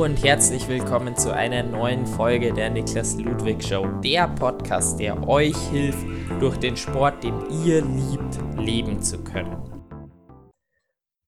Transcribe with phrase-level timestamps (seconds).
[0.00, 5.54] Und herzlich willkommen zu einer neuen Folge der Niklas Ludwig Show, der Podcast, der euch
[5.68, 6.06] hilft,
[6.40, 9.58] durch den Sport, den ihr liebt, leben zu können.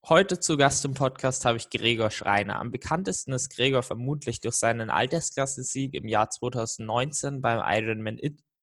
[0.08, 2.58] Heute zu Gast im Podcast habe ich Gregor Schreiner.
[2.58, 8.18] Am bekanntesten ist Gregor vermutlich durch seinen Altersklasse-Sieg im Jahr 2019 beim Ironman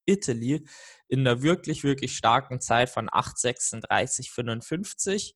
[0.08, 0.66] Italy
[1.08, 5.36] in einer wirklich, wirklich starken Zeit von 8,36,55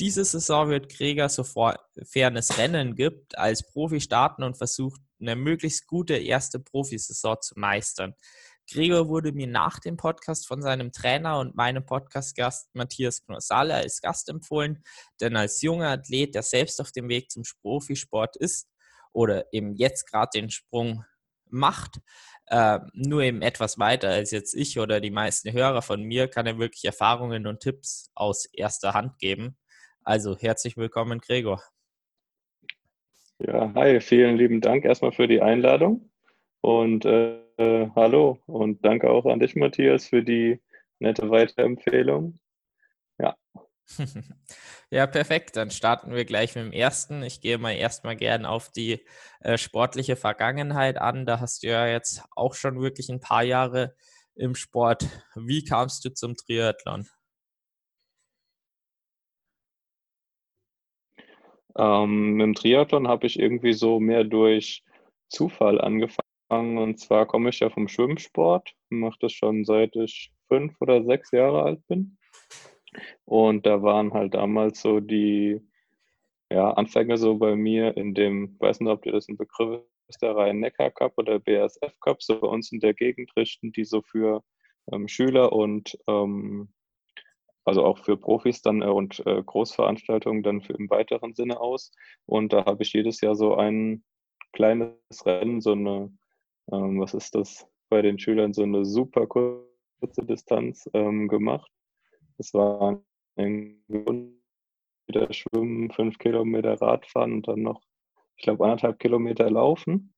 [0.00, 5.86] diese Saison wird Gregor, sofern es Rennen gibt, als Profi starten und versucht, eine möglichst
[5.86, 8.14] gute erste Profisaison zu meistern.
[8.70, 14.00] Gregor wurde mir nach dem Podcast von seinem Trainer und meinem Podcast-Gast Matthias Knossale als
[14.00, 14.82] Gast empfohlen,
[15.20, 18.68] denn als junger Athlet, der selbst auf dem Weg zum Profisport ist
[19.12, 21.04] oder eben jetzt gerade den Sprung
[21.50, 22.00] macht,
[22.46, 26.46] äh, nur eben etwas weiter als jetzt ich oder die meisten Hörer von mir, kann
[26.46, 29.56] er wirklich Erfahrungen und Tipps aus erster Hand geben.
[30.04, 31.62] Also herzlich willkommen, Gregor.
[33.38, 36.10] Ja, hi, vielen lieben Dank erstmal für die Einladung
[36.60, 40.60] und äh, hallo und danke auch an dich, Matthias, für die
[40.98, 42.38] nette Weiterempfehlung.
[43.18, 43.34] Ja.
[44.90, 45.56] ja, perfekt.
[45.56, 47.22] Dann starten wir gleich mit dem ersten.
[47.22, 49.06] Ich gehe mal erstmal gern auf die
[49.40, 51.24] äh, sportliche Vergangenheit an.
[51.24, 53.94] Da hast du ja jetzt auch schon wirklich ein paar Jahre
[54.34, 55.08] im Sport.
[55.34, 57.08] Wie kamst du zum Triathlon?
[61.76, 64.84] Ähm, dem Triathlon habe ich irgendwie so mehr durch
[65.28, 66.78] Zufall angefangen.
[66.78, 71.30] Und zwar komme ich ja vom Schwimmsport, mache das schon seit ich fünf oder sechs
[71.32, 72.16] Jahre alt bin.
[73.24, 75.60] Und da waren halt damals so die
[76.50, 80.22] ja, Anfänge so bei mir in dem, weiß nicht, ob dir das ein Begriff ist,
[80.22, 84.44] der Rhein-Neckar-Cup oder BASF-Cup, so bei uns in der Gegend richten, die so für
[84.92, 86.68] ähm, Schüler und ähm,
[87.64, 91.92] also auch für Profis dann äh, und äh, Großveranstaltungen dann für im weiteren Sinne aus.
[92.26, 94.04] Und da habe ich jedes Jahr so ein
[94.52, 94.94] kleines
[95.24, 96.12] Rennen, so eine,
[96.72, 101.70] ähm, was ist das bei den Schülern, so eine super kurze Distanz ähm, gemacht.
[102.38, 103.02] Das war
[103.36, 103.82] ein
[105.06, 107.82] wieder Schwimmen, fünf Kilometer Radfahren und dann noch,
[108.36, 110.14] ich glaube, anderthalb Kilometer Laufen.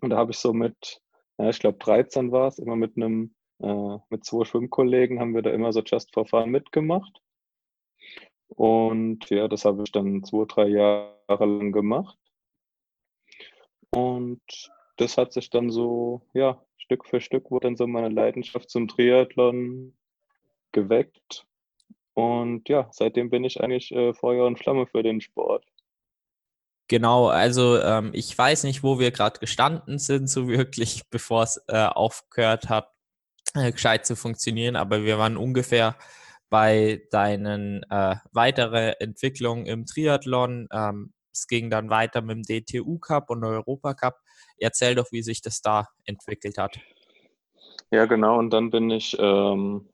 [0.00, 1.00] Und da habe ich so mit,
[1.38, 5.42] ja, ich glaube 13 war es, immer mit einem äh, mit zwei Schwimmkollegen haben wir
[5.42, 7.20] da immer so Just for Fun mitgemacht.
[8.48, 12.18] Und ja, das habe ich dann zwei, drei Jahre lang gemacht.
[13.90, 14.42] Und
[14.96, 18.88] das hat sich dann so, ja, Stück für Stück wurde dann so meine Leidenschaft zum
[18.88, 19.94] Triathlon
[20.72, 21.46] geweckt.
[22.14, 25.64] Und ja, seitdem bin ich eigentlich äh, Feuer und Flamme für den Sport.
[26.88, 31.62] Genau, also ähm, ich weiß nicht, wo wir gerade gestanden sind, so wirklich, bevor es
[31.68, 32.91] äh, aufgehört hat,
[33.54, 35.96] äh, gescheit zu funktionieren, aber wir waren ungefähr
[36.50, 40.68] bei deinen äh, weiteren Entwicklungen im Triathlon.
[40.72, 44.16] Ähm, es ging dann weiter mit dem DTU Cup und Europa Cup.
[44.58, 46.78] Erzähl doch, wie sich das da entwickelt hat.
[47.90, 48.38] Ja, genau.
[48.38, 49.88] Und dann bin ich, ähm,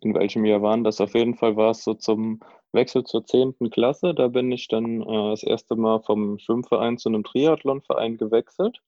[0.00, 1.00] in welchem Jahr waren das?
[1.00, 2.40] Auf jeden Fall war es so zum
[2.72, 3.70] Wechsel zur 10.
[3.70, 4.14] Klasse.
[4.14, 8.80] Da bin ich dann äh, das erste Mal vom Schwimmverein zu einem Triathlonverein gewechselt.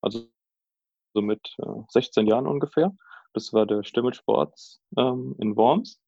[0.00, 0.26] Also
[1.14, 2.92] so mit äh, 16 Jahren ungefähr.
[3.32, 6.00] Das war der Stimmelsports ähm, in Worms.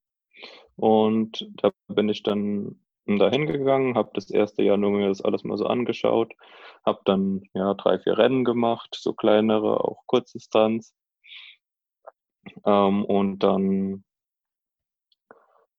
[0.77, 5.45] Und da bin ich dann da hingegangen, habe das erste Jahr nur mir das alles
[5.45, 6.33] mal so angeschaut,
[6.85, 10.95] habe dann ja drei, vier Rennen gemacht, so kleinere, auch Kurzdistanz.
[12.65, 14.05] Ähm, und dann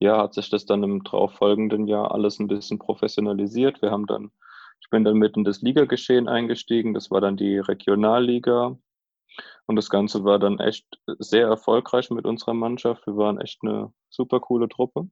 [0.02, 3.82] ja, hat sich das dann im darauffolgenden Jahr alles ein bisschen professionalisiert.
[3.84, 4.32] Wir haben dann,
[4.82, 6.96] ich bin dann mitten in das Ligageschehen eingestiegen.
[6.96, 8.78] Das war dann die Regionalliga.
[9.68, 10.86] Und das Ganze war dann echt
[11.20, 13.06] sehr erfolgreich mit unserer Mannschaft.
[13.08, 15.10] Wir waren echt eine super coole Truppe.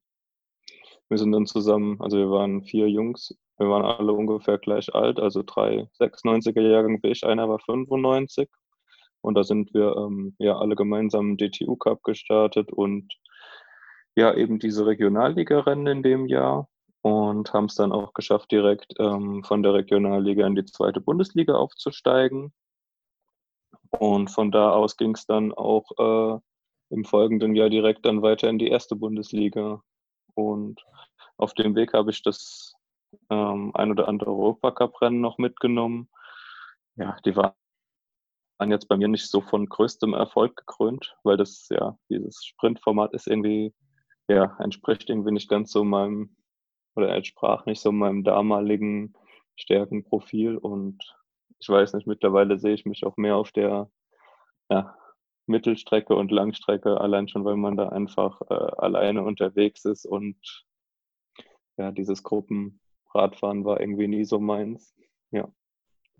[1.07, 5.19] Wir sind dann zusammen, also wir waren vier Jungs, wir waren alle ungefähr gleich alt,
[5.19, 8.47] also drei 96er Jahrgang wie ich, einer war 95.
[9.21, 13.13] Und da sind wir ähm, ja alle gemeinsam DTU Cup gestartet und
[14.15, 16.69] ja eben diese Regionalliga-Rennen in dem Jahr
[17.01, 21.53] und haben es dann auch geschafft, direkt ähm, von der Regionalliga in die zweite Bundesliga
[21.53, 22.53] aufzusteigen.
[23.91, 26.39] Und von da aus ging es dann auch äh,
[26.89, 29.81] im folgenden Jahr direkt dann weiter in die erste Bundesliga.
[30.35, 30.83] Und
[31.37, 32.73] auf dem Weg habe ich das
[33.29, 36.09] ähm, ein oder andere Europacup-Rennen noch mitgenommen.
[36.95, 37.53] Ja, die waren
[38.67, 43.27] jetzt bei mir nicht so von größtem Erfolg gekrönt, weil das ja, dieses Sprintformat ist
[43.27, 43.73] irgendwie,
[44.27, 46.35] ja, entspricht irgendwie nicht ganz so meinem,
[46.95, 49.13] oder entsprach nicht so meinem damaligen
[49.55, 51.15] Stärkenprofil und
[51.59, 53.89] ich weiß nicht, mittlerweile sehe ich mich auch mehr auf der
[54.69, 54.95] ja,
[55.45, 60.65] Mittelstrecke und Langstrecke, allein schon, weil man da einfach äh, alleine unterwegs ist und
[61.77, 64.95] ja, dieses Gruppenradfahren war irgendwie nie so meins.
[65.31, 65.51] Ja.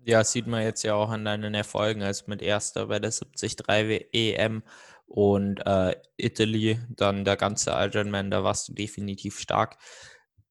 [0.02, 4.08] Ja, sieht man jetzt ja auch an deinen Erfolgen als mit erster bei der 73
[4.12, 4.62] EM
[5.06, 9.76] und äh, Italy, dann der ganze Ironman, da warst du definitiv stark.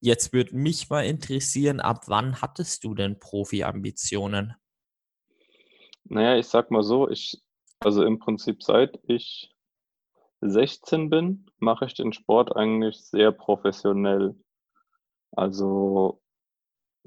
[0.02, 4.54] Jetzt würde mich mal interessieren, ab wann hattest du denn Profi-Ambitionen?
[6.10, 7.40] Naja, ich sag mal so, ich,
[7.80, 9.54] also im Prinzip seit ich
[10.42, 14.36] 16 bin, mache ich den Sport eigentlich sehr professionell.
[15.32, 16.20] Also,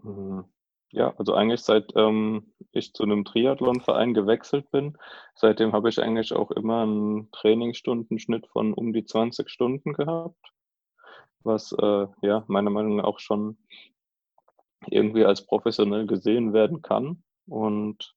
[0.03, 0.45] hm,
[0.93, 4.97] ja, also eigentlich seit ähm, ich zu einem Triathlonverein gewechselt bin,
[5.35, 10.53] seitdem habe ich eigentlich auch immer einen Trainingsstundenschnitt von um die 20 Stunden gehabt,
[11.41, 13.59] was äh, ja meiner Meinung nach auch schon
[14.87, 17.25] irgendwie als professionell gesehen werden kann.
[17.47, 18.15] Und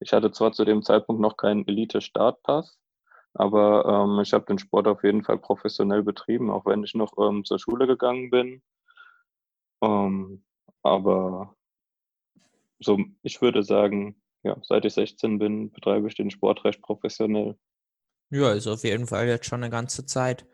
[0.00, 2.78] ich hatte zwar zu dem Zeitpunkt noch keinen Elite-Startpass,
[3.34, 7.12] aber ähm, ich habe den Sport auf jeden Fall professionell betrieben, auch wenn ich noch
[7.18, 8.62] ähm, zur Schule gegangen bin.
[9.82, 10.44] Ähm,
[10.82, 11.54] aber
[12.80, 17.56] so, ich würde sagen, ja, seit ich 16 bin, betreibe ich den Sport recht professionell.
[18.30, 20.46] Ja, ist auf jeden Fall jetzt schon eine ganze Zeit.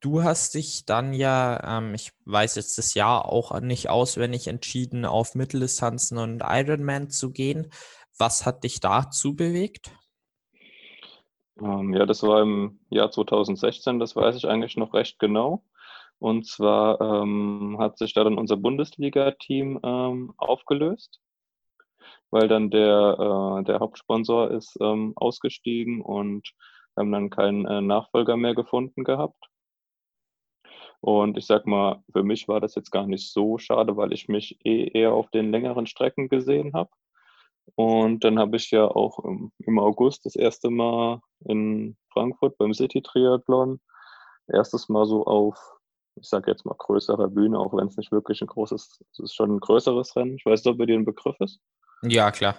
[0.00, 5.04] Du hast dich dann ja, ähm, ich weiß jetzt das Jahr auch nicht auswendig entschieden,
[5.04, 7.70] auf Mitteldistanzen und Ironman zu gehen.
[8.18, 9.92] Was hat dich dazu bewegt?
[11.60, 15.64] Ähm, ja, das war im Jahr 2016, das weiß ich eigentlich noch recht genau.
[16.18, 21.20] Und zwar ähm, hat sich da dann unser Bundesliga-Team ähm, aufgelöst,
[22.30, 26.52] weil dann der, äh, der Hauptsponsor ist ähm, ausgestiegen und
[26.96, 29.48] haben dann keinen äh, Nachfolger mehr gefunden gehabt.
[31.00, 34.26] Und ich sag mal, für mich war das jetzt gar nicht so schade, weil ich
[34.26, 36.90] mich eh eher auf den längeren Strecken gesehen habe.
[37.74, 43.02] Und dann habe ich ja auch im August das erste Mal in Frankfurt beim City
[43.02, 43.80] Triathlon
[44.48, 45.58] erstes Mal so auf,
[46.16, 49.34] ich sage jetzt mal größerer Bühne, auch wenn es nicht wirklich ein großes, es ist
[49.34, 50.36] schon ein größeres Rennen.
[50.36, 51.60] Ich weiß nicht, ob bei dir ein Begriff ist.
[52.02, 52.56] Ja, klar.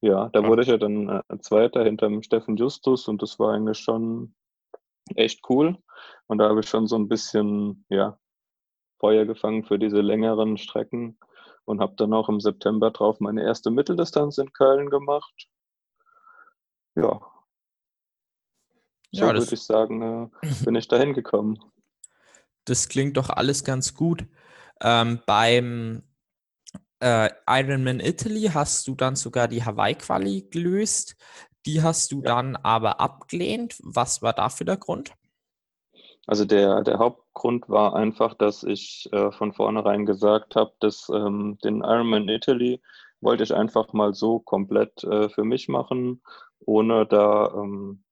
[0.00, 0.48] Ja, da ja.
[0.48, 4.34] wurde ich ja dann äh, Zweiter hinterm Steffen Justus und das war eigentlich schon
[5.16, 5.76] echt cool.
[6.26, 8.18] Und da habe ich schon so ein bisschen, ja,
[9.00, 11.18] Feuer gefangen für diese längeren Strecken
[11.68, 15.48] und habe dann auch im September drauf meine erste Mitteldistanz in Köln gemacht.
[16.96, 17.20] Ja.
[19.12, 21.58] So ja, würde ich sagen, äh, bin ich dahin gekommen.
[22.64, 24.26] Das klingt doch alles ganz gut.
[24.80, 26.02] Ähm, beim
[27.00, 31.16] äh, Ironman Italy hast du dann sogar die Hawaii-Quali gelöst.
[31.66, 32.34] Die hast du ja.
[32.34, 33.76] dann aber abgelehnt.
[33.82, 35.12] Was war dafür der Grund?
[36.28, 41.56] Also der, der Hauptgrund war einfach, dass ich äh, von vornherein gesagt habe, dass ähm,
[41.64, 42.82] den Ironman Italy
[43.22, 46.22] wollte ich einfach mal so komplett äh, für mich machen,
[46.60, 48.04] ohne da ähm,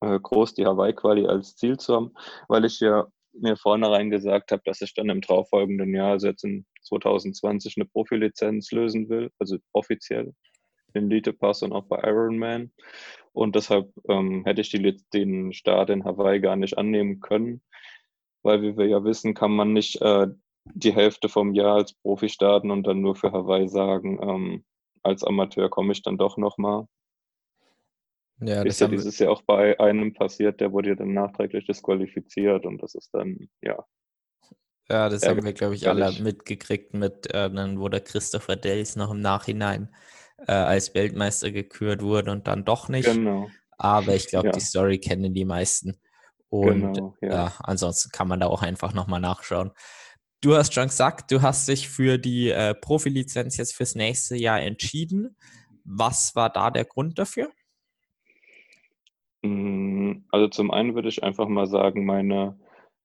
[0.00, 2.14] äh, groß die Hawaii-Quali als Ziel zu haben,
[2.48, 6.44] weil ich ja mir vornherein gesagt habe, dass ich dann im darauffolgenden Jahr, also jetzt
[6.44, 10.34] in 2020, eine Profilizenz lösen will, also offiziell
[10.94, 12.72] den Elite-Pass und auch bei Ironman.
[13.32, 17.62] Und deshalb ähm, hätte ich die, den Start in Hawaii gar nicht annehmen können,
[18.42, 20.28] weil wie wir ja wissen, kann man nicht äh,
[20.64, 24.64] die Hälfte vom Jahr als Profi starten und dann nur für Hawaii sagen, ähm,
[25.02, 26.86] als Amateur komme ich dann doch nochmal.
[28.40, 32.66] Ja, ist ja dieses Jahr auch bei einem passiert, der wurde ja dann nachträglich disqualifiziert
[32.66, 33.84] und das ist dann, ja.
[34.88, 39.12] Ja, das haben wir, glaube ich, alle mitgekriegt mit, äh, dann wurde Christopher Dells noch
[39.12, 39.94] im Nachhinein
[40.46, 43.06] äh, als Weltmeister gekürt wurde und dann doch nicht.
[43.06, 43.48] Genau.
[43.78, 44.52] Aber ich glaube, ja.
[44.52, 45.98] die Story kennen die meisten.
[46.48, 47.28] Und genau, ja.
[47.28, 47.52] ja.
[47.60, 49.72] ansonsten kann man da auch einfach nochmal nachschauen.
[50.42, 54.60] Du hast schon gesagt, du hast dich für die äh, Profilizenz jetzt fürs nächste Jahr
[54.60, 55.36] entschieden.
[55.84, 57.50] Was war da der Grund dafür?
[59.42, 62.58] Mm, also zum einen würde ich einfach mal sagen, meine,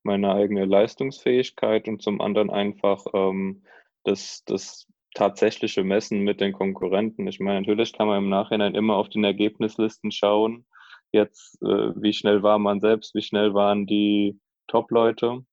[0.03, 3.63] meine eigene Leistungsfähigkeit und zum anderen einfach ähm,
[4.03, 7.27] das, das tatsächliche Messen mit den Konkurrenten.
[7.27, 10.67] Ich meine, natürlich kann man im Nachhinein immer auf den Ergebnislisten schauen.
[11.11, 15.43] Jetzt, äh, wie schnell war man selbst, wie schnell waren die Top-Leute.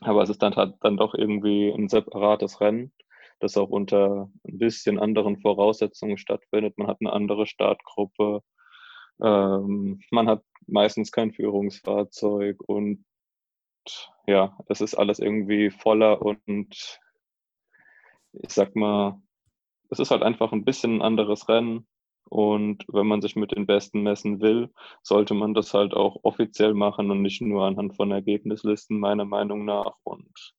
[0.00, 2.92] Aber es ist dann dann doch irgendwie ein separates Rennen,
[3.38, 6.76] das auch unter ein bisschen anderen Voraussetzungen stattfindet.
[6.76, 8.42] Man hat eine andere Startgruppe.
[9.22, 13.04] Ähm, man hat meistens kein Führungsfahrzeug und
[14.26, 17.00] ja, es ist alles irgendwie voller und
[18.32, 19.20] ich sag mal,
[19.90, 21.86] es ist halt einfach ein bisschen ein anderes Rennen.
[22.28, 24.70] Und wenn man sich mit den Besten messen will,
[25.02, 29.64] sollte man das halt auch offiziell machen und nicht nur anhand von Ergebnislisten, meiner Meinung
[29.64, 29.96] nach.
[30.04, 30.54] Und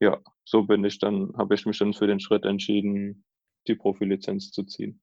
[0.00, 3.24] ja, so bin ich dann, habe ich mich dann für den Schritt entschieden,
[3.68, 5.00] die Profilizenz zu ziehen.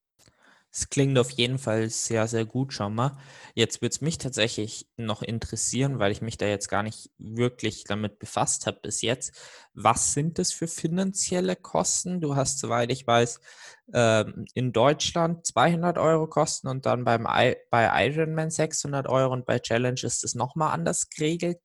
[0.76, 3.16] Es klingt auf jeden Fall sehr, sehr gut schon mal.
[3.54, 7.84] Jetzt würde es mich tatsächlich noch interessieren, weil ich mich da jetzt gar nicht wirklich
[7.84, 9.40] damit befasst habe bis jetzt.
[9.74, 12.20] Was sind das für finanzielle Kosten?
[12.20, 13.38] Du hast, soweit ich weiß,
[13.94, 17.56] ähm, in Deutschland 200 Euro Kosten und dann beim bei
[18.08, 21.58] Ironman 600 Euro und bei Challenge ist es nochmal anders geregelt,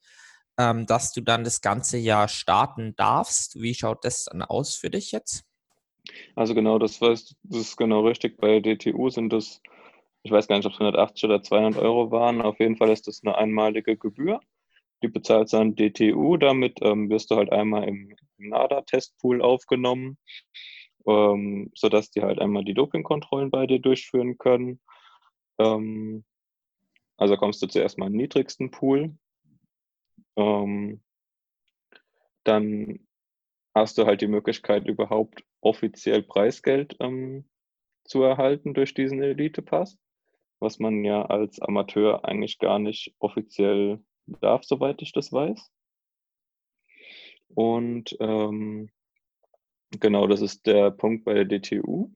[0.60, 3.56] ähm, dass du dann das ganze Jahr starten darfst.
[3.60, 5.49] Wie schaut das dann aus für dich jetzt?
[6.36, 8.38] Also genau, das, weiß, das ist genau richtig.
[8.38, 9.62] Bei DTU sind das,
[10.24, 12.42] ich weiß gar nicht, ob es 180 oder 200 Euro waren.
[12.42, 14.40] Auf jeden Fall ist das eine einmalige Gebühr.
[15.02, 16.38] Die bezahlt dann DTU.
[16.38, 20.18] Damit ähm, wirst du halt einmal im, im NADA-Testpool aufgenommen,
[21.08, 24.80] ähm, sodass die halt einmal die Dopingkontrollen bei dir durchführen können.
[25.58, 26.26] Ähm,
[27.18, 29.16] also kommst du zuerst mal im niedrigsten Pool.
[30.38, 31.02] Ähm,
[32.46, 33.00] dann
[33.76, 37.46] hast du halt die Möglichkeit, überhaupt offiziell Preisgeld ähm,
[38.04, 39.98] zu erhalten durch diesen Elite-Pass,
[40.60, 45.72] was man ja als Amateur eigentlich gar nicht offiziell darf, soweit ich das weiß.
[47.50, 48.90] Und ähm,
[49.92, 52.12] genau, das ist der Punkt bei der DTU.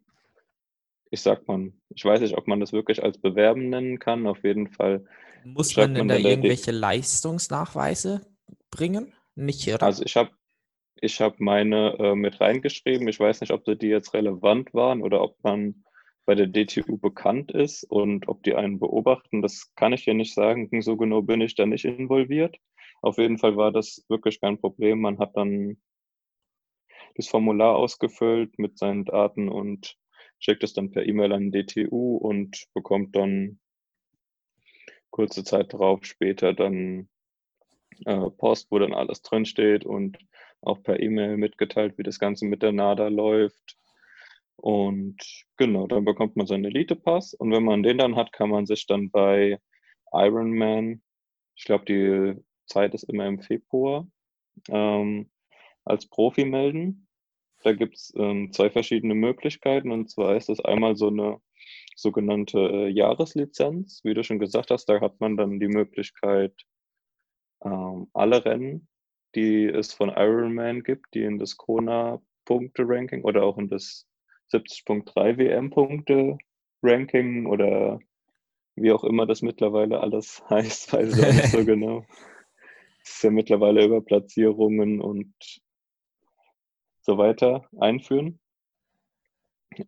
[1.09, 4.25] Ich sag man, ich weiß nicht, ob man das wirklich als Bewerben nennen kann.
[4.25, 5.05] Auf jeden Fall.
[5.43, 8.25] Muss man denn da irgendwelche Leistungsnachweise
[8.71, 9.13] bringen?
[9.35, 9.83] Nicht, oder?
[9.83, 10.31] Also ich habe
[11.03, 13.07] ich habe meine äh, mit reingeschrieben.
[13.09, 15.83] Ich weiß nicht, ob die jetzt relevant waren oder ob man
[16.25, 19.41] bei der DTU bekannt ist und ob die einen beobachten.
[19.41, 20.69] Das kann ich dir nicht sagen.
[20.81, 22.57] So genau bin ich da nicht involviert.
[23.01, 25.01] Auf jeden Fall war das wirklich kein Problem.
[25.01, 25.77] Man hat dann
[27.15, 29.97] das Formular ausgefüllt mit seinen Daten und
[30.39, 33.59] schickt es dann per E-Mail an DTU und bekommt dann
[35.11, 37.09] kurze Zeit darauf später dann
[38.05, 40.17] äh, Post, wo dann alles drinsteht und
[40.65, 43.77] auch per E-Mail mitgeteilt, wie das Ganze mit der NADA läuft.
[44.55, 45.17] Und
[45.57, 47.33] genau, dann bekommt man seinen Elite-Pass.
[47.33, 49.59] Und wenn man den dann hat, kann man sich dann bei
[50.11, 51.01] Ironman,
[51.55, 54.07] ich glaube, die Zeit ist immer im Februar,
[54.69, 55.29] ähm,
[55.83, 57.07] als Profi melden.
[57.63, 59.91] Da gibt es ähm, zwei verschiedene Möglichkeiten.
[59.91, 61.39] Und zwar ist das einmal so eine
[61.95, 64.01] sogenannte äh, Jahreslizenz.
[64.03, 66.53] Wie du schon gesagt hast, da hat man dann die Möglichkeit,
[67.63, 68.87] ähm, alle Rennen
[69.35, 74.07] die es von Ironman gibt, die in das Kona-Punkte-Ranking oder auch in das
[74.51, 77.99] 70.3 WM-Punkte-Ranking oder
[78.75, 82.05] wie auch immer das mittlerweile alles heißt, weiß ich auch nicht so genau.
[83.03, 85.33] Es ist ja mittlerweile über Platzierungen und
[87.01, 88.39] so weiter einführen.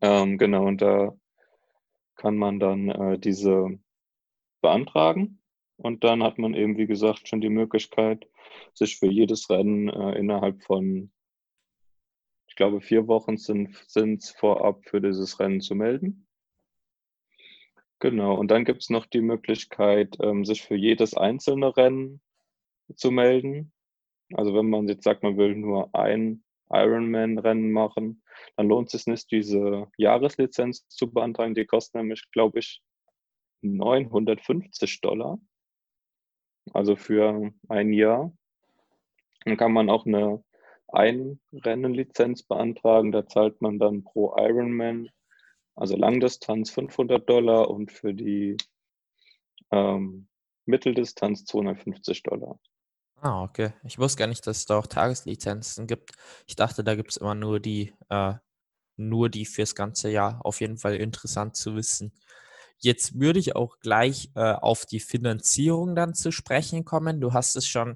[0.02, 1.16] Ähm, genau, und da
[2.16, 3.80] kann man dann äh, diese
[4.62, 5.42] beantragen
[5.78, 8.28] und dann hat man eben, wie gesagt, schon die Möglichkeit,
[8.74, 11.12] sich für jedes Rennen äh, innerhalb von,
[12.48, 16.28] ich glaube, vier Wochen sind es vorab für dieses Rennen zu melden.
[18.00, 22.22] Genau, und dann gibt es noch die Möglichkeit, ähm, sich für jedes einzelne Rennen
[22.96, 23.74] zu melden.
[24.34, 28.24] Also wenn man jetzt sagt, man will nur ein Ironman-Rennen machen,
[28.58, 31.56] dann lohnt es sich nicht, diese Jahreslizenz zu beantragen.
[31.56, 32.82] Die kostet nämlich, glaube ich,
[33.62, 35.40] 950 Dollar
[36.74, 38.32] also für ein Jahr.
[39.46, 40.44] Dann kann man auch eine
[40.88, 43.12] Einrennenlizenz beantragen.
[43.12, 45.10] Da zahlt man dann pro Ironman,
[45.76, 48.58] also Langdistanz 500 Dollar und für die
[49.72, 50.28] ähm,
[50.66, 52.60] Mitteldistanz 250 Dollar.
[53.22, 53.74] Ah, okay.
[53.84, 56.12] Ich wusste gar nicht, dass es da auch Tageslizenzen gibt.
[56.48, 58.34] Ich dachte, da gibt es immer nur die, äh,
[58.98, 60.42] nur die fürs ganze Jahr.
[60.44, 62.14] Auf jeden Fall interessant zu wissen.
[62.86, 67.20] Jetzt würde ich auch gleich äh, auf die Finanzierung dann zu sprechen kommen.
[67.20, 67.96] Du hast es schon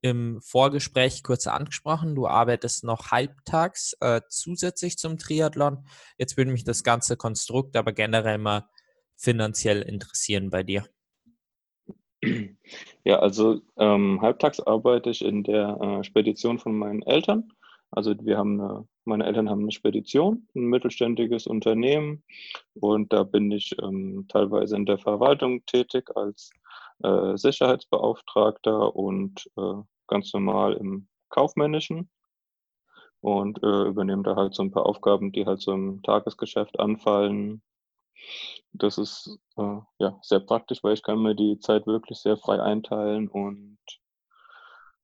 [0.00, 2.14] im Vorgespräch kurz angesprochen.
[2.14, 5.84] Du arbeitest noch halbtags äh, zusätzlich zum Triathlon.
[6.18, 8.68] Jetzt würde mich das ganze Konstrukt aber generell mal
[9.16, 10.86] finanziell interessieren bei dir.
[13.02, 17.50] Ja, also ähm, halbtags arbeite ich in der äh, Spedition von meinen Eltern.
[17.90, 22.22] Also wir haben eine, meine Eltern haben eine Spedition, ein mittelständiges Unternehmen
[22.74, 26.50] und da bin ich ähm, teilweise in der Verwaltung tätig als
[27.02, 32.10] äh, Sicherheitsbeauftragter und äh, ganz normal im Kaufmännischen
[33.20, 37.62] und äh, übernehme da halt so ein paar Aufgaben, die halt so im Tagesgeschäft anfallen.
[38.72, 42.60] Das ist äh, ja sehr praktisch, weil ich kann mir die Zeit wirklich sehr frei
[42.60, 43.78] einteilen und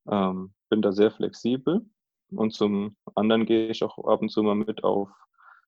[0.06, 1.86] ähm, bin da sehr flexibel.
[2.30, 5.08] Und zum anderen gehe ich auch ab und zu mal mit auf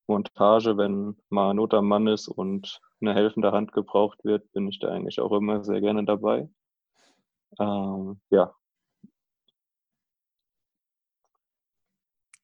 [0.06, 4.78] Montage, wenn mal Not am Mann ist und eine helfende Hand gebraucht wird, bin ich
[4.78, 6.48] da eigentlich auch immer sehr gerne dabei.
[7.58, 8.54] Ähm, ja.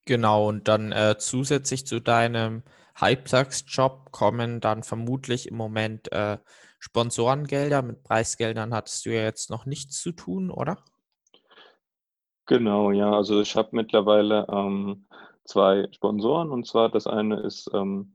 [0.05, 2.65] Genau, und dann äh, zusätzlich zu deinem
[2.97, 6.39] Halbtagsjob kommen dann vermutlich im Moment äh,
[6.81, 7.83] Sponsorengelder.
[7.83, 10.83] Mit Preisgeldern hattest du ja jetzt noch nichts zu tun, oder?
[12.47, 13.13] Genau, ja.
[13.13, 15.07] Also ich habe mittlerweile ähm,
[15.45, 18.15] zwei Sponsoren und zwar das eine ist ähm,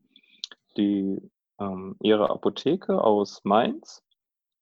[0.78, 1.20] die
[1.60, 4.04] ähm, ihre Apotheke aus Mainz.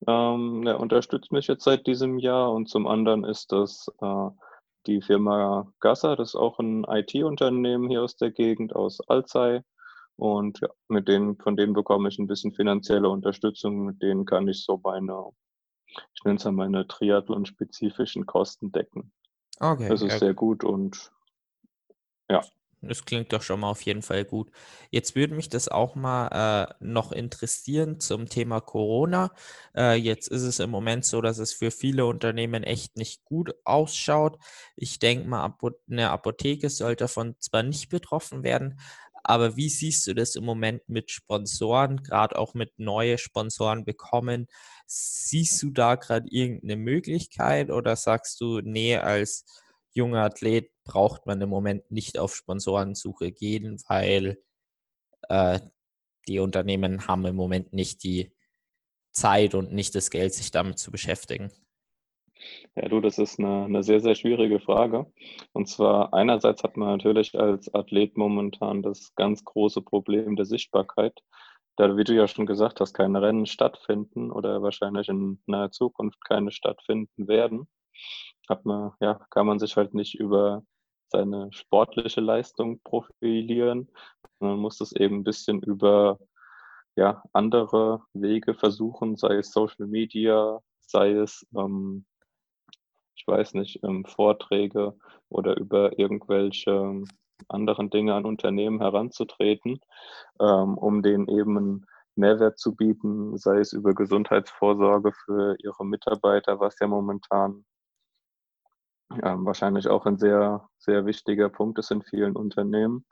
[0.08, 4.30] Ähm, der unterstützt mich jetzt seit diesem Jahr und zum anderen ist das äh,
[4.88, 9.62] die Firma Gasser, das ist auch ein IT-Unternehmen hier aus der Gegend, aus Alzey.
[10.18, 14.48] Und ja, mit denen, von denen bekomme ich ein bisschen finanzielle Unterstützung, mit denen kann
[14.48, 15.32] ich so meine,
[16.14, 19.12] ich nenne es ja meine Triathlon-spezifischen Kosten decken.
[19.60, 21.12] Okay, Das ist ja sehr gut und
[22.30, 22.42] ja.
[22.82, 24.52] Das klingt doch schon mal auf jeden Fall gut.
[24.92, 26.28] Jetzt würde mich das auch mal
[26.70, 29.32] äh, noch interessieren zum Thema Corona.
[29.76, 33.56] Äh, jetzt ist es im Moment so, dass es für viele Unternehmen echt nicht gut
[33.64, 34.38] ausschaut.
[34.76, 35.52] Ich denke mal,
[35.90, 38.80] eine Apotheke sollte davon zwar nicht betroffen werden,
[39.28, 44.48] aber wie siehst du das im Moment mit Sponsoren, gerade auch mit neue Sponsoren bekommen?
[44.88, 49.46] Siehst du da gerade irgendeine Möglichkeit oder sagst du, nee, als
[49.94, 54.38] junger Athlet braucht man im Moment nicht auf Sponsorensuche gehen, weil
[55.30, 55.60] äh,
[56.28, 58.32] die Unternehmen haben im Moment nicht die
[59.12, 61.52] Zeit und nicht das Geld, sich damit zu beschäftigen?
[62.76, 65.12] Ja, du, das ist eine, eine sehr, sehr schwierige Frage.
[65.54, 71.22] Und zwar einerseits hat man natürlich als Athlet momentan das ganz große Problem der Sichtbarkeit.
[71.78, 76.24] Da, wie du ja schon gesagt hast, keine Rennen stattfinden oder wahrscheinlich in naher Zukunft
[76.24, 77.68] keine stattfinden werden,
[78.50, 80.64] hat man, ja, kann man sich halt nicht über
[81.10, 83.90] seine sportliche Leistung profilieren.
[84.40, 86.20] Man muss das eben ein bisschen über
[86.96, 92.06] ja, andere Wege versuchen, sei es Social Media, sei es ähm,
[93.16, 94.96] ich weiß nicht, ähm, Vorträge
[95.30, 97.04] oder über irgendwelche
[97.48, 99.80] anderen Dinge an Unternehmen heranzutreten,
[100.40, 106.60] ähm, um denen eben einen Mehrwert zu bieten, sei es über Gesundheitsvorsorge für ihre Mitarbeiter,
[106.60, 107.66] was ja momentan
[109.24, 113.06] ähm, wahrscheinlich auch ein sehr, sehr wichtiger Punkt ist in vielen Unternehmen.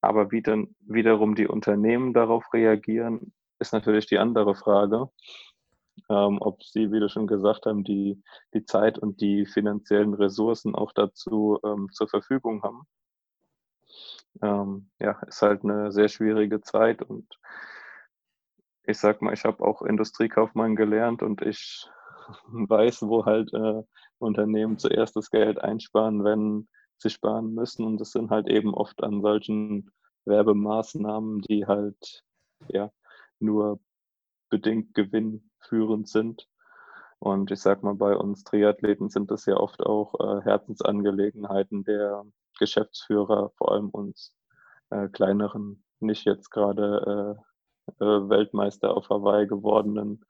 [0.00, 5.10] Aber wie dann wiederum die Unternehmen darauf reagieren, ist natürlich die andere Frage
[6.08, 8.22] ähm, ob sie, wie du schon gesagt haben, die,
[8.54, 12.82] die Zeit und die finanziellen Ressourcen auch dazu ähm, zur Verfügung haben.
[14.42, 17.26] Ähm, ja, ist halt eine sehr schwierige Zeit und
[18.84, 21.88] ich sag mal, ich habe auch Industriekaufmann gelernt und ich
[22.46, 23.82] weiß, wo halt äh,
[24.18, 27.84] Unternehmen zuerst das Geld einsparen, wenn sie sparen müssen.
[27.84, 29.90] Und das sind halt eben oft an solchen
[30.26, 32.24] Werbemaßnahmen, die halt
[32.68, 32.90] ja
[33.38, 33.80] nur
[34.50, 34.94] bedingt
[35.60, 36.48] gewinnführend sind.
[37.18, 42.24] Und ich sag mal, bei uns Triathleten sind das ja oft auch äh, Herzensangelegenheiten der
[42.58, 44.34] Geschäftsführer, vor allem uns
[44.90, 47.38] äh, kleineren, nicht jetzt gerade
[47.98, 50.24] äh, äh Weltmeister auf Hawaii gewordenen.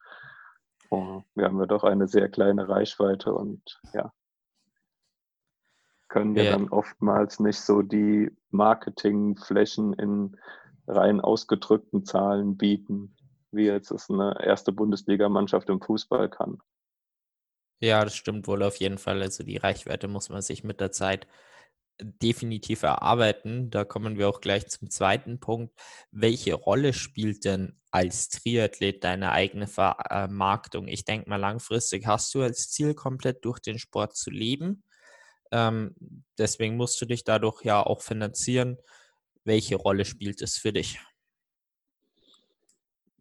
[0.90, 4.12] Oh, wir haben ja doch eine sehr kleine Reichweite und ja,
[6.08, 10.36] können ja, ja dann oftmals nicht so die Marketingflächen in
[10.88, 13.14] rein ausgedrückten Zahlen bieten,
[13.52, 16.58] wie jetzt es eine erste Bundesligamannschaft im Fußball kann.
[17.82, 19.22] Ja, das stimmt wohl auf jeden Fall.
[19.22, 21.26] Also die Reichweite muss man sich mit der Zeit
[22.02, 23.70] definitiv erarbeiten.
[23.70, 25.74] Da kommen wir auch gleich zum zweiten Punkt.
[26.10, 30.88] Welche Rolle spielt denn als Triathlet deine eigene Vermarktung?
[30.88, 34.82] Ich denke mal, langfristig hast du als Ziel, komplett durch den Sport zu leben.
[35.52, 35.94] Ähm,
[36.38, 38.78] deswegen musst du dich dadurch ja auch finanzieren.
[39.44, 41.00] Welche Rolle spielt es für dich?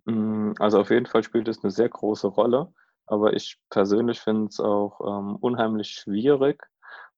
[0.09, 2.73] Hm, also auf jeden Fall spielt es eine sehr große Rolle,
[3.05, 6.63] aber ich persönlich finde es auch, ähm, unheimlich schwierig,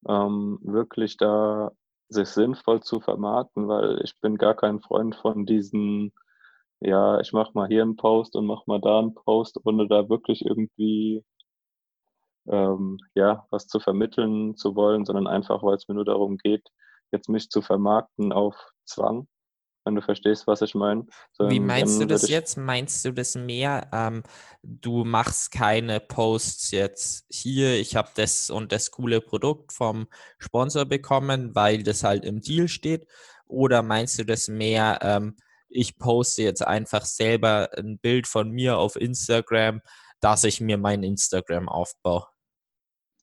[0.07, 1.71] ähm, wirklich da
[2.09, 6.11] sich sinnvoll zu vermarkten, weil ich bin gar kein Freund von diesen,
[6.81, 10.09] ja, ich mache mal hier einen Post und mache mal da einen Post, ohne da
[10.09, 11.23] wirklich irgendwie,
[12.47, 16.67] ähm, ja, was zu vermitteln zu wollen, sondern einfach, weil es mir nur darum geht,
[17.11, 19.27] jetzt mich zu vermarkten auf Zwang
[19.83, 21.05] wenn du verstehst, was ich meine.
[21.31, 22.57] So, Wie meinst du das jetzt?
[22.57, 23.89] Meinst du das mehr?
[23.91, 24.23] Ähm,
[24.61, 30.85] du machst keine Posts jetzt hier, ich habe das und das coole Produkt vom Sponsor
[30.85, 33.07] bekommen, weil das halt im Deal steht?
[33.47, 35.35] Oder meinst du das mehr, ähm,
[35.67, 39.81] ich poste jetzt einfach selber ein Bild von mir auf Instagram,
[40.19, 42.27] dass ich mir mein Instagram aufbaue?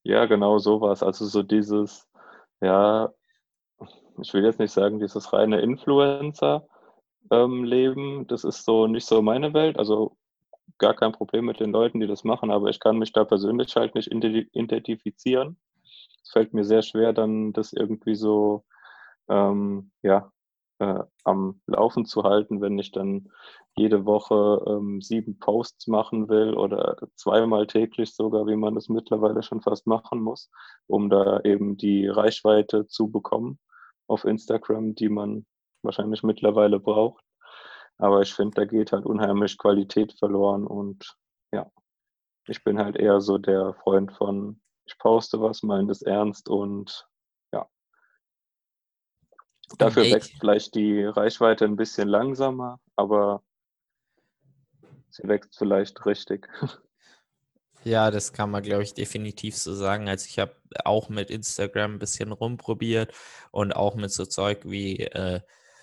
[0.03, 1.03] Ja, genau sowas.
[1.03, 2.09] Also so dieses,
[2.61, 3.13] ja,
[4.21, 6.67] ich will jetzt nicht sagen, dieses reine Influencer-Leben,
[7.31, 9.79] ähm, das ist so nicht so meine Welt.
[9.79, 10.17] Also
[10.79, 13.75] gar kein Problem mit den Leuten, die das machen, aber ich kann mich da persönlich
[13.77, 15.59] halt nicht identifizieren.
[16.23, 18.65] Es fällt mir sehr schwer, dann das irgendwie so,
[19.29, 20.31] ähm, ja,
[20.79, 23.31] äh, am Laufen zu halten, wenn ich dann
[23.77, 29.43] jede Woche ähm, sieben Posts machen will oder zweimal täglich sogar, wie man das mittlerweile
[29.43, 30.51] schon fast machen muss,
[30.87, 33.59] um da eben die Reichweite zu bekommen
[34.09, 35.47] auf Instagram, die man
[35.83, 37.25] wahrscheinlich mittlerweile braucht.
[37.99, 41.17] Aber ich finde, da geht halt unheimlich Qualität verloren und
[41.53, 41.71] ja,
[42.47, 47.07] ich bin halt eher so der Freund von, ich poste was, meine das ernst und
[47.53, 47.69] ja.
[49.79, 50.15] Dafür okay.
[50.15, 53.43] wächst vielleicht die Reichweite ein bisschen langsamer, aber
[55.11, 56.49] sie wächst vielleicht richtig.
[57.89, 60.09] Ja, das kann man, glaube ich, definitiv so sagen.
[60.11, 63.15] Also ich habe auch mit Instagram ein bisschen rumprobiert
[63.51, 65.41] und auch mit so Zeug wie äh,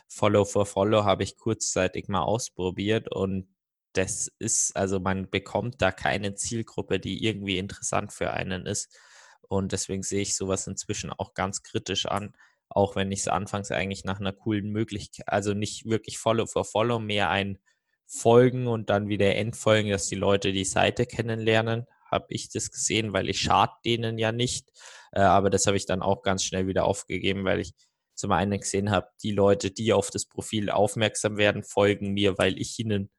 [0.07, 3.47] Follow for Follow habe ich kurzzeitig mal ausprobiert und
[3.93, 8.95] das ist, also man bekommt da keine Zielgruppe, die irgendwie interessant für einen ist.
[9.41, 12.35] Und deswegen sehe ich sowas inzwischen auch ganz kritisch an,
[12.69, 16.65] auch wenn ich es anfangs eigentlich nach einer coolen Möglichkeit, also nicht wirklich Follow for
[16.65, 17.57] Follow, mehr ein
[18.05, 23.13] Folgen und dann wieder Endfolgen, dass die Leute die Seite kennenlernen, habe ich das gesehen,
[23.13, 24.69] weil ich schade denen ja nicht.
[25.11, 27.73] Äh, aber das habe ich dann auch ganz schnell wieder aufgegeben, weil ich
[28.15, 32.57] zum einen gesehen habe, die Leute, die auf das Profil aufmerksam werden, folgen mir, weil
[32.59, 33.09] ich ihnen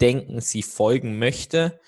[0.00, 1.80] denken, sie folgen möchte.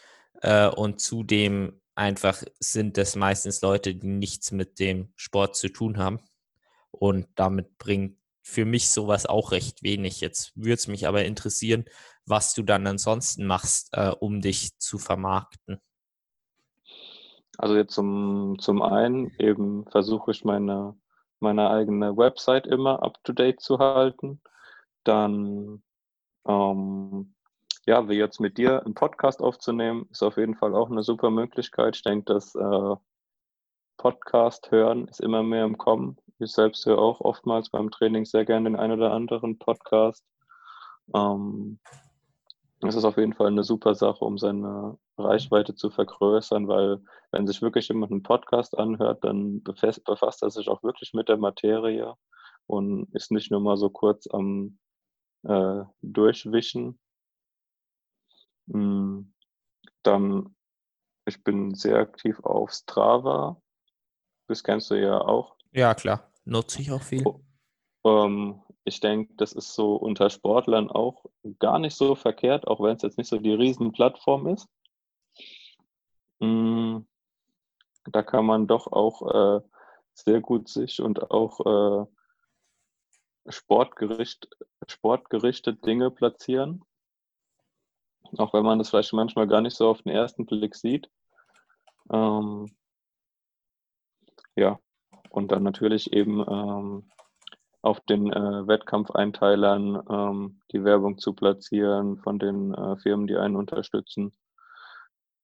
[0.43, 5.99] Äh, und zudem einfach sind das meistens Leute, die nichts mit dem Sport zu tun
[5.99, 6.21] haben.
[6.91, 10.21] Und damit bringt für mich sowas auch recht wenig.
[10.21, 11.85] Jetzt würde es mich aber interessieren,
[12.27, 15.81] was du dann ansonsten machst, äh, um dich zu vermarkten.
[17.59, 20.97] Also jetzt zum, zum einen eben versuche ich meine,
[21.41, 24.41] meine eigene Website immer up-to-date zu halten.
[25.05, 25.83] Dann
[26.47, 27.35] ähm,
[27.87, 31.31] ja, wie jetzt mit dir einen Podcast aufzunehmen, ist auf jeden Fall auch eine super
[31.31, 31.97] Möglichkeit.
[31.97, 32.97] Ich denke, das äh,
[33.97, 36.17] Podcast hören ist immer mehr im Kommen.
[36.39, 40.25] Ich selbst höre auch oftmals beim Training sehr gerne den einen oder anderen Podcast.
[41.15, 41.81] Ähm,
[42.89, 47.47] es ist auf jeden Fall eine super Sache, um seine Reichweite zu vergrößern, weil wenn
[47.47, 52.15] sich wirklich jemand einen Podcast anhört, dann befasst er sich auch wirklich mit der Materie
[52.67, 54.79] und ist nicht nur mal so kurz am
[55.43, 56.99] äh, Durchwischen,
[58.71, 59.33] hm,
[60.03, 60.55] dann,
[61.27, 63.61] ich bin sehr aktiv auf Strava.
[64.49, 65.57] Das kennst du ja auch.
[65.73, 66.31] Ja, klar.
[66.45, 67.25] Nutze ich auch viel.
[68.05, 71.25] Ähm, ich denke, das ist so unter Sportlern auch
[71.61, 74.69] gar nicht so verkehrt, auch wenn es jetzt nicht so die Riesenplattform ist.
[76.41, 77.07] Hm,
[78.07, 79.61] da kann man doch auch äh,
[80.13, 82.07] sehr gut sich und auch
[83.47, 84.49] äh, sportgericht,
[84.89, 86.85] sportgerichtet Dinge platzieren.
[88.39, 91.09] Auch wenn man das vielleicht manchmal gar nicht so auf den ersten Blick sieht.
[92.13, 92.67] Ähm,
[94.57, 94.81] ja,
[95.31, 97.11] und dann natürlich eben ähm,
[97.83, 103.57] auf den äh, Wettkampfeinteilern ähm, die Werbung zu platzieren von den äh, Firmen, die einen
[103.57, 104.33] unterstützen.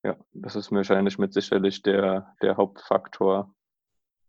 [0.04, 3.52] Ja, das ist wahrscheinlich mit sicherlich der, der Hauptfaktor.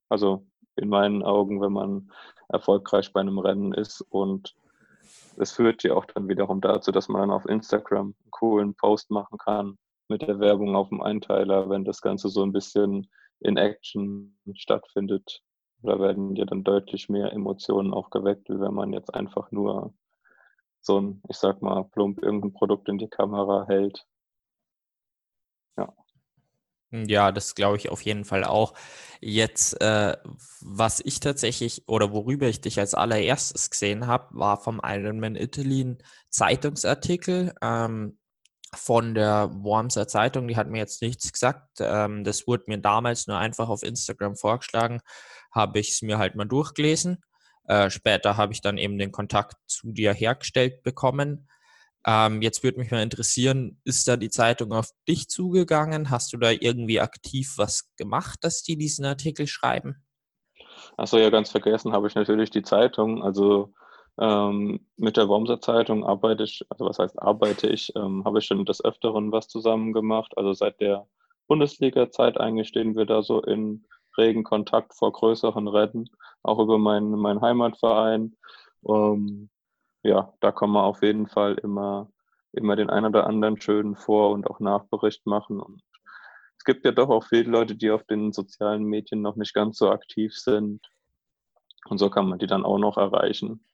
[0.09, 2.11] Also in meinen Augen, wenn man
[2.49, 4.55] erfolgreich bei einem Rennen ist und
[5.37, 9.11] es führt ja auch dann wiederum dazu, dass man dann auf Instagram einen coolen Post
[9.11, 13.07] machen kann mit der Werbung auf dem Einteiler, wenn das Ganze so ein bisschen
[13.39, 15.43] in Action stattfindet.
[15.83, 19.93] Da werden ja dann deutlich mehr Emotionen auch geweckt, wie wenn man jetzt einfach nur
[20.81, 24.05] so ein, ich sag mal, plump irgendein Produkt in die Kamera hält.
[25.77, 25.93] Ja.
[26.91, 28.73] Ja, das glaube ich auf jeden Fall auch.
[29.19, 30.15] Jetzt, äh,
[30.61, 35.83] was ich tatsächlich oder worüber ich dich als allererstes gesehen habe, war vom Ironman Italy
[35.83, 35.97] ein
[36.29, 38.17] Zeitungsartikel ähm,
[38.73, 40.47] von der Wormser Zeitung.
[40.47, 41.79] Die hat mir jetzt nichts gesagt.
[41.79, 45.01] Ähm, das wurde mir damals nur einfach auf Instagram vorgeschlagen.
[45.57, 47.17] Habe ich es mir halt mal durchgelesen.
[47.65, 51.49] Äh, später habe ich dann eben den Kontakt zu dir hergestellt bekommen.
[52.05, 56.11] Ähm, jetzt würde mich mal interessieren, ist da die Zeitung auf dich zugegangen?
[56.11, 60.05] Hast du da irgendwie aktiv was gemacht, dass die diesen Artikel schreiben?
[60.95, 63.23] Achso, ja, ganz vergessen habe ich natürlich die Zeitung.
[63.23, 63.73] Also
[64.19, 68.45] ähm, mit der Wormser Zeitung arbeite ich, also was heißt arbeite ich, ähm, habe ich
[68.45, 70.33] schon des Öfteren was zusammen gemacht.
[70.37, 71.07] Also seit der
[71.47, 73.85] Bundesliga-Zeit eigentlich stehen wir da so in
[74.17, 76.09] regen Kontakt vor größeren Rennen,
[76.43, 78.35] auch über meinen, meinen Heimatverein.
[78.87, 79.49] Ähm,
[80.03, 82.09] ja, da kann man auf jeden Fall immer,
[82.53, 85.59] immer den einen oder anderen schönen Vor- und auch Nachbericht machen.
[85.59, 85.81] Und
[86.57, 89.77] es gibt ja doch auch viele Leute, die auf den sozialen Medien noch nicht ganz
[89.77, 90.81] so aktiv sind.
[91.89, 93.66] Und so kann man die dann auch noch erreichen.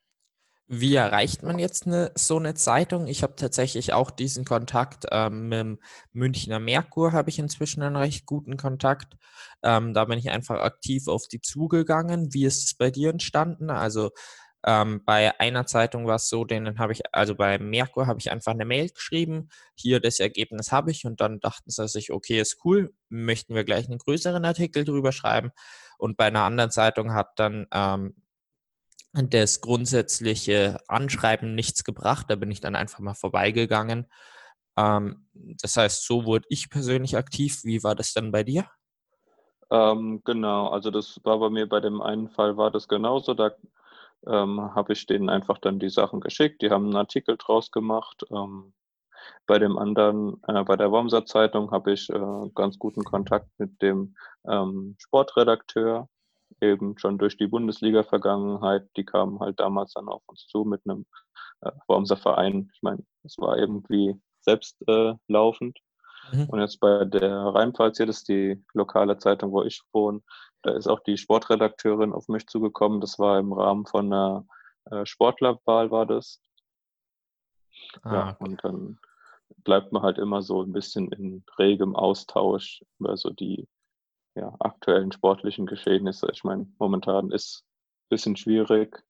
[0.67, 3.07] Wie erreicht man jetzt eine, so eine Zeitung?
[3.07, 5.79] Ich habe tatsächlich auch diesen Kontakt ähm, mit dem
[6.13, 9.15] Münchner Merkur, habe ich inzwischen einen recht guten Kontakt.
[9.61, 12.33] Ähm, da bin ich einfach aktiv auf die zugegangen.
[12.33, 13.69] Wie ist es bei dir entstanden?
[13.69, 14.11] Also
[14.67, 18.31] Ähm, bei einer Zeitung war es so, denen habe ich, also bei Merkur habe ich
[18.31, 22.41] einfach eine Mail geschrieben, hier das Ergebnis habe ich und dann dachten sie sich, okay,
[22.41, 25.51] ist cool, möchten wir gleich einen größeren Artikel drüber schreiben.
[25.99, 28.15] Und bei einer anderen Zeitung hat dann ähm,
[29.13, 34.07] das grundsätzliche Anschreiben nichts gebracht, da bin ich dann einfach mal vorbeigegangen.
[34.77, 37.63] Ähm, das heißt, so wurde ich persönlich aktiv.
[37.63, 38.65] Wie war das dann bei dir?
[39.69, 43.33] Ähm, genau, also das war bei mir bei dem einen Fall war das genauso.
[43.33, 43.51] Da
[44.27, 46.61] ähm, habe ich denen einfach dann die Sachen geschickt.
[46.61, 48.23] Die haben einen Artikel draus gemacht.
[48.31, 48.73] Ähm,
[49.45, 53.81] bei dem anderen, äh, bei der Wormser Zeitung, habe ich äh, ganz guten Kontakt mit
[53.81, 54.15] dem
[54.47, 56.09] ähm, Sportredakteur,
[56.61, 58.87] eben schon durch die Bundesliga-Vergangenheit.
[58.97, 61.05] Die kamen halt damals dann auf uns zu mit einem
[61.61, 62.69] äh, Verein.
[62.73, 65.79] Ich meine, es war irgendwie selbst äh, laufend.
[66.31, 66.49] Mhm.
[66.49, 70.21] Und jetzt bei der Rheinpfalz hier, das ist die lokale Zeitung, wo ich wohne,
[70.61, 73.01] da ist auch die Sportredakteurin auf mich zugekommen.
[73.01, 74.45] Das war im Rahmen von einer
[74.85, 76.41] äh, Sportlerwahl war das.
[78.03, 78.43] Ah, ja, okay.
[78.43, 78.99] und dann
[79.63, 83.67] bleibt man halt immer so ein bisschen in regem Austausch über so die
[84.35, 86.27] ja, aktuellen sportlichen Geschehnisse.
[86.31, 89.03] Ich meine, momentan ist ein bisschen schwierig.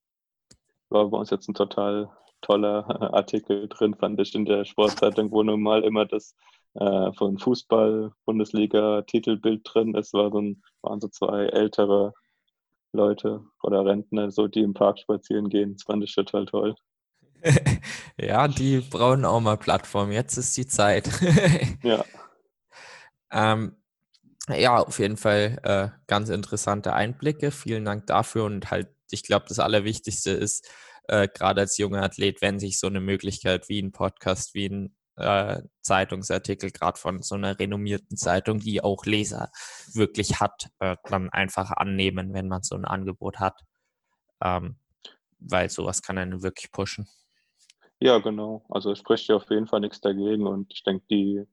[0.90, 2.10] War bei uns jetzt ein total
[2.42, 6.34] toller Artikel drin, fand ich in der Sportzeitung, wo nun mal immer das
[6.74, 10.12] äh, von Fußball-Bundesliga-Titelbild drin ist.
[10.12, 12.12] War so ein, waren so zwei ältere
[12.92, 15.72] Leute oder Rentner, so die im Park spazieren gehen.
[15.74, 16.74] Das fand ich total toll.
[18.18, 20.12] ja, die brauchen auch mal Plattform.
[20.12, 21.08] Jetzt ist die Zeit.
[21.82, 22.04] ja.
[23.30, 23.76] Ähm,
[24.48, 27.50] ja, auf jeden Fall äh, ganz interessante Einblicke.
[27.50, 28.44] Vielen Dank dafür.
[28.44, 30.68] Und halt, ich glaube, das Allerwichtigste ist,
[31.08, 34.96] äh, gerade als junger Athlet, wenn sich so eine Möglichkeit wie ein Podcast, wie ein
[35.16, 39.50] äh, Zeitungsartikel, gerade von so einer renommierten Zeitung, die auch Leser
[39.92, 43.60] wirklich hat, äh, dann einfach annehmen, wenn man so ein Angebot hat.
[44.42, 44.76] Ähm,
[45.38, 47.08] weil sowas kann einen wirklich pushen.
[48.00, 48.64] Ja, genau.
[48.68, 51.44] Also es spricht ja auf jeden Fall nichts dagegen und ich denke, die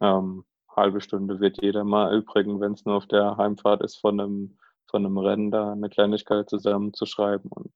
[0.00, 0.44] ähm,
[0.80, 4.58] halbe Stunde wird jeder mal übrigen, wenn es nur auf der Heimfahrt ist, von einem,
[4.90, 7.72] von einem Rennen da eine Kleinigkeit zusammenzuschreiben und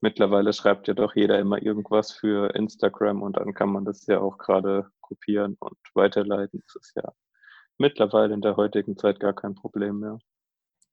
[0.00, 4.20] mittlerweile schreibt ja doch jeder immer irgendwas für Instagram und dann kann man das ja
[4.20, 6.62] auch gerade kopieren und weiterleiten.
[6.66, 7.12] Das ist ja
[7.78, 10.18] mittlerweile in der heutigen Zeit gar kein Problem mehr.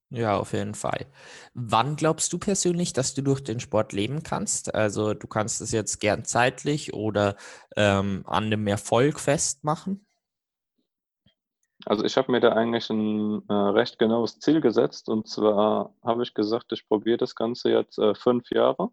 [0.09, 1.05] Ja, auf jeden Fall.
[1.53, 4.73] Wann glaubst du persönlich, dass du durch den Sport leben kannst?
[4.73, 7.35] Also du kannst es jetzt gern zeitlich oder
[7.75, 10.06] ähm, an einem Erfolg festmachen?
[11.89, 16.23] Also ich habe mir da eigentlich ein äh, recht genaues Ziel gesetzt und zwar habe
[16.23, 18.89] ich gesagt, ich probiere das Ganze jetzt äh, fünf Jahre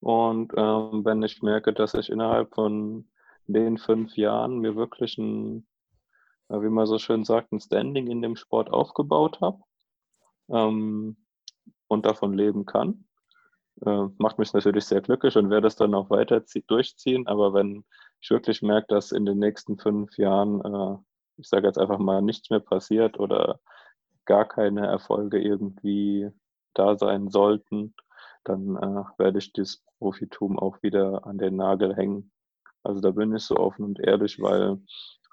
[0.00, 3.08] und ähm, wenn ich merke, dass ich innerhalb von
[3.46, 5.68] den fünf Jahren mir wirklich ein,
[6.48, 9.62] äh, wie man so schön sagt, ein Standing in dem Sport aufgebaut habe
[10.50, 11.16] ähm,
[11.86, 13.04] und davon leben kann,
[13.86, 17.28] äh, macht mich natürlich sehr glücklich und werde es dann auch weiter durchziehen.
[17.28, 17.84] Aber wenn
[18.20, 20.98] ich wirklich merke, dass in den nächsten fünf Jahren äh,
[21.38, 23.60] ich sage jetzt einfach mal, nichts mehr passiert oder
[24.24, 26.30] gar keine Erfolge irgendwie
[26.74, 27.94] da sein sollten,
[28.44, 32.30] dann äh, werde ich das Profitum auch wieder an den Nagel hängen.
[32.82, 34.78] Also da bin ich so offen und ehrlich, weil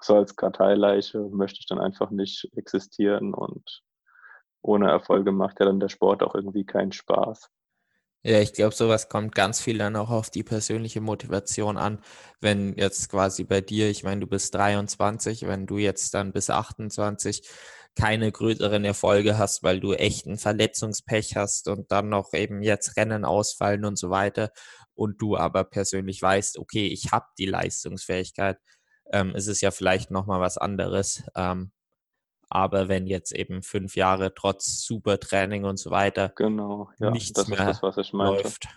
[0.00, 3.82] so als Karteileiche möchte ich dann einfach nicht existieren und
[4.62, 7.50] ohne Erfolge macht ja dann der Sport auch irgendwie keinen Spaß.
[8.26, 12.00] Ja, ich glaube, sowas kommt ganz viel dann auch auf die persönliche Motivation an.
[12.40, 16.50] Wenn jetzt quasi bei dir, ich meine, du bist 23, wenn du jetzt dann bis
[16.50, 17.42] 28
[17.94, 22.96] keine größeren Erfolge hast, weil du echt ein Verletzungspech hast und dann noch eben jetzt
[22.96, 24.50] Rennen ausfallen und so weiter
[24.94, 28.58] und du aber persönlich weißt, okay, ich habe die Leistungsfähigkeit,
[29.12, 31.22] ähm, ist es ja vielleicht nochmal was anderes.
[31.36, 31.70] Ähm,
[32.48, 37.48] aber wenn jetzt eben fünf Jahre trotz super Training und so weiter genau, ja, nichts
[37.48, 38.68] mehr das, läuft,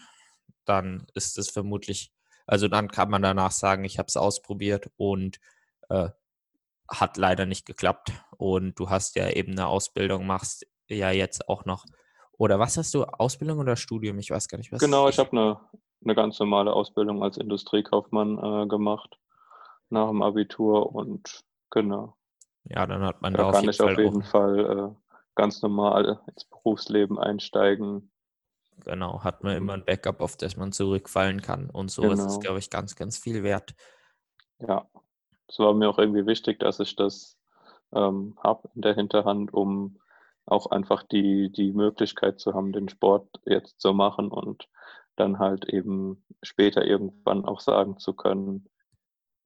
[0.65, 2.11] dann ist es vermutlich,
[2.47, 5.39] also dann kann man danach sagen, ich habe es ausprobiert und
[5.89, 6.09] äh,
[6.89, 8.11] hat leider nicht geklappt.
[8.37, 11.85] Und du hast ja eben eine Ausbildung, machst ja jetzt auch noch.
[12.37, 13.03] Oder was hast du?
[13.03, 14.17] Ausbildung oder Studium?
[14.19, 14.79] Ich weiß gar nicht, was.
[14.79, 15.59] Genau, ich habe eine,
[16.03, 19.19] eine ganz normale Ausbildung als Industriekaufmann äh, gemacht
[19.89, 22.15] nach dem Abitur und genau.
[22.65, 26.19] Ja, dann hat man da, da auf jeden, Fall, auf jeden Fall äh, ganz normal
[26.27, 28.11] ins Berufsleben einsteigen.
[28.85, 31.69] Genau, hat man immer ein Backup, auf das man zurückfallen kann.
[31.69, 32.13] Und so genau.
[32.13, 32.39] ist es, genau.
[32.39, 33.73] glaube ich, ganz, ganz viel wert.
[34.59, 34.87] Ja,
[35.47, 37.37] es war mir auch irgendwie wichtig, dass ich das
[37.93, 39.99] ähm, habe in der Hinterhand, um
[40.45, 44.67] auch einfach die, die Möglichkeit zu haben, den Sport jetzt zu machen und
[45.15, 48.69] dann halt eben später irgendwann auch sagen zu können,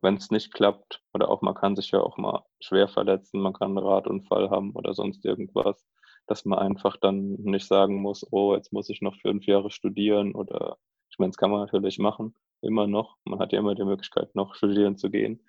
[0.03, 3.53] wenn es nicht klappt, oder auch man kann sich ja auch mal schwer verletzen, man
[3.53, 5.83] kann einen Radunfall haben oder sonst irgendwas,
[6.27, 10.35] dass man einfach dann nicht sagen muss, oh, jetzt muss ich noch fünf Jahre studieren
[10.35, 10.77] oder
[11.09, 13.17] ich meine, das kann man natürlich machen, immer noch.
[13.23, 15.45] Man hat ja immer die Möglichkeit, noch studieren zu gehen.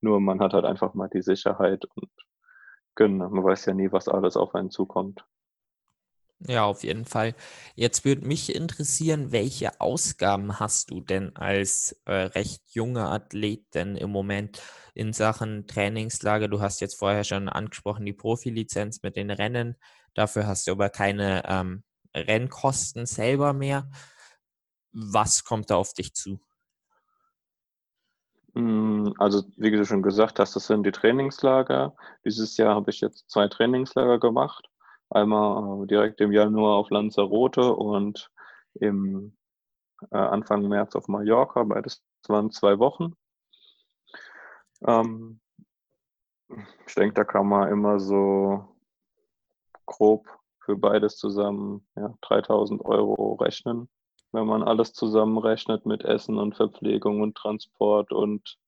[0.00, 2.10] Nur man hat halt einfach mal die Sicherheit und
[2.94, 5.24] genau, man weiß ja nie, was alles auf einen zukommt.
[6.40, 7.34] Ja, auf jeden Fall.
[7.76, 13.96] Jetzt würde mich interessieren, welche Ausgaben hast du denn als äh, recht junger Athlet denn
[13.96, 14.60] im Moment
[14.94, 16.48] in Sachen Trainingslager?
[16.48, 19.76] Du hast jetzt vorher schon angesprochen, die Profilizenz mit den Rennen.
[20.14, 23.90] Dafür hast du aber keine ähm, Rennkosten selber mehr.
[24.92, 26.38] Was kommt da auf dich zu?
[28.54, 31.94] Hm, also, wie du schon gesagt hast, das sind die Trainingslager.
[32.24, 34.68] Dieses Jahr habe ich jetzt zwei Trainingslager gemacht.
[35.10, 38.30] Einmal äh, direkt im Januar auf Lanzarote und
[38.74, 39.36] im
[40.10, 41.62] äh, Anfang März auf Mallorca.
[41.64, 43.14] Beides waren zwei Wochen.
[44.86, 45.40] Ähm,
[46.86, 48.76] ich denke, da kann man immer so
[49.86, 50.26] grob
[50.60, 53.88] für beides zusammen ja, 3000 Euro rechnen,
[54.32, 58.58] wenn man alles zusammenrechnet mit Essen und Verpflegung und Transport und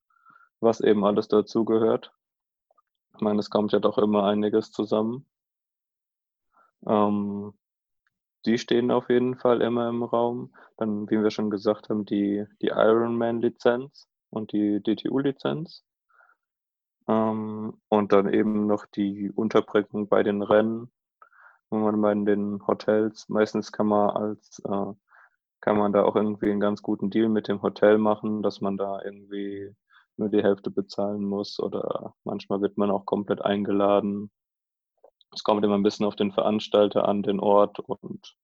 [0.60, 2.12] was eben alles dazugehört.
[3.14, 5.26] Ich meine, es kommt ja doch immer einiges zusammen.
[6.86, 7.54] Ähm,
[8.46, 10.54] die stehen auf jeden Fall immer im Raum.
[10.76, 15.84] Dann, wie wir schon gesagt haben, die, die Ironman-Lizenz und die DTU-Lizenz.
[17.08, 20.90] Ähm, und dann eben noch die Unterbringung bei den Rennen,
[21.70, 24.92] wenn man bei den Hotels, meistens kann man als äh,
[25.60, 28.76] kann man da auch irgendwie einen ganz guten Deal mit dem Hotel machen, dass man
[28.76, 29.74] da irgendwie
[30.16, 34.30] nur die Hälfte bezahlen muss oder manchmal wird man auch komplett eingeladen
[35.34, 38.36] es kommt immer ein bisschen auf den Veranstalter an, den Ort und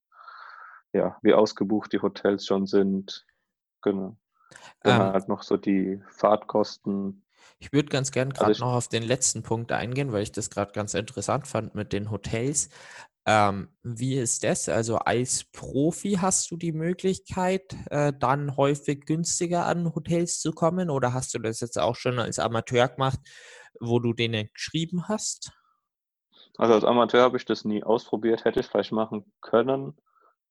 [0.93, 3.27] ja, wie ausgebucht die Hotels schon sind.
[3.83, 4.17] Genau.
[4.81, 7.25] Dann ähm, halt noch so die Fahrtkosten.
[7.59, 10.51] Ich würde ganz gern gerade also noch auf den letzten Punkt eingehen, weil ich das
[10.51, 12.69] gerade ganz interessant fand mit den Hotels.
[13.27, 14.69] Ähm, wie ist das?
[14.69, 20.91] Also als Profi hast du die Möglichkeit, äh, dann häufig günstiger an Hotels zu kommen
[20.91, 23.19] oder hast du das jetzt auch schon als Amateur gemacht,
[23.81, 25.53] wo du denen geschrieben hast?
[26.57, 29.97] Also als Amateur habe ich das nie ausprobiert, hätte ich vielleicht machen können,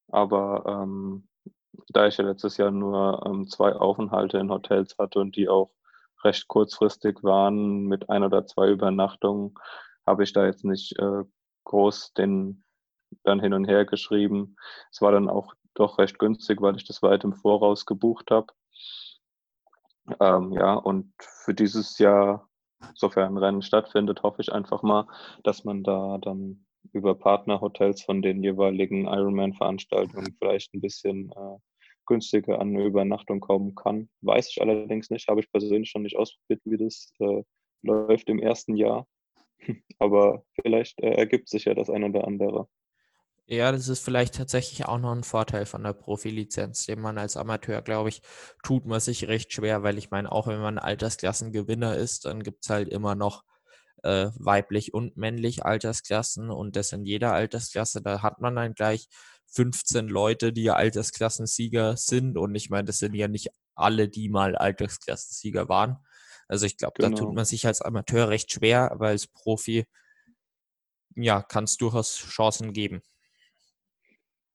[0.09, 1.27] aber ähm,
[1.89, 5.71] da ich ja letztes Jahr nur ähm, zwei Aufenthalte in Hotels hatte und die auch
[6.23, 9.55] recht kurzfristig waren mit ein oder zwei Übernachtungen,
[10.05, 11.23] habe ich da jetzt nicht äh,
[11.63, 12.63] groß den
[13.23, 14.55] dann hin und her geschrieben.
[14.91, 18.47] Es war dann auch doch recht günstig, weil ich das weit im Voraus gebucht habe.
[20.19, 22.49] Ähm, ja, und für dieses Jahr
[22.95, 25.07] sofern ein Rennen stattfindet, hoffe ich einfach mal,
[25.43, 31.57] dass man da dann über Partnerhotels von den jeweiligen Ironman-Veranstaltungen vielleicht ein bisschen äh,
[32.05, 34.09] günstiger an eine Übernachtung kommen kann.
[34.21, 37.43] Weiß ich allerdings nicht, habe ich persönlich schon nicht ausprobiert, wie das äh,
[37.81, 39.07] läuft im ersten Jahr.
[39.99, 42.67] Aber vielleicht äh, ergibt sich ja das ein oder andere.
[43.45, 47.35] Ja, das ist vielleicht tatsächlich auch noch ein Vorteil von der Profilizenz, den man als
[47.35, 48.21] Amateur, glaube ich,
[48.63, 52.63] tut man sich recht schwer, weil ich meine, auch wenn man Altersklassengewinner ist, dann gibt
[52.63, 53.43] es halt immer noch
[54.03, 59.07] äh, weiblich und männlich Altersklassen und das in jeder Altersklasse, da hat man dann gleich
[59.47, 64.29] 15 Leute, die ja Altersklassensieger sind und ich meine, das sind ja nicht alle, die
[64.29, 65.97] mal Altersklassensieger waren.
[66.47, 67.09] Also ich glaube, genau.
[67.09, 67.33] da tut genau.
[67.33, 69.85] man sich als Amateur recht schwer, aber als Profi,
[71.15, 73.01] ja, kann es durchaus Chancen geben.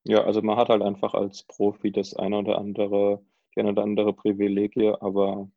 [0.09, 3.23] Ja, also man hat halt einfach als Profi das eine oder andere,
[3.55, 5.51] die eine oder andere Privilegie, aber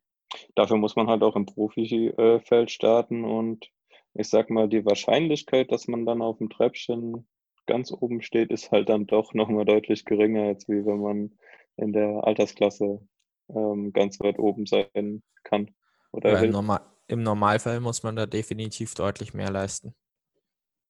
[0.54, 3.70] dafür muss man halt auch im Profifeld starten und
[4.12, 7.26] ich sag mal, die Wahrscheinlichkeit, dass man dann auf dem Treppchen
[7.64, 11.32] ganz oben steht, ist halt dann doch nochmal deutlich geringer, als wie wenn man
[11.76, 13.00] in der Altersklasse
[13.48, 15.70] ähm, ganz weit oben sein kann.
[16.12, 19.94] Oder ja, im, Normal Im Normalfall muss man da definitiv deutlich mehr leisten.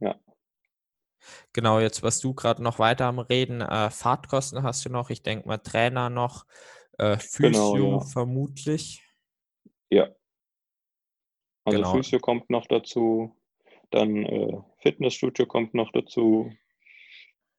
[0.00, 0.16] Ja,
[1.52, 5.22] Genau, jetzt was du gerade noch weiter am Reden, äh, Fahrtkosten hast du noch, ich
[5.22, 6.46] denke mal Trainer noch,
[6.98, 8.00] äh, Physio genau, ja.
[8.00, 9.02] vermutlich.
[9.90, 10.08] Ja.
[11.64, 11.92] Also genau.
[11.94, 13.36] Physio kommt noch dazu,
[13.90, 16.50] dann äh, Fitnessstudio kommt noch dazu,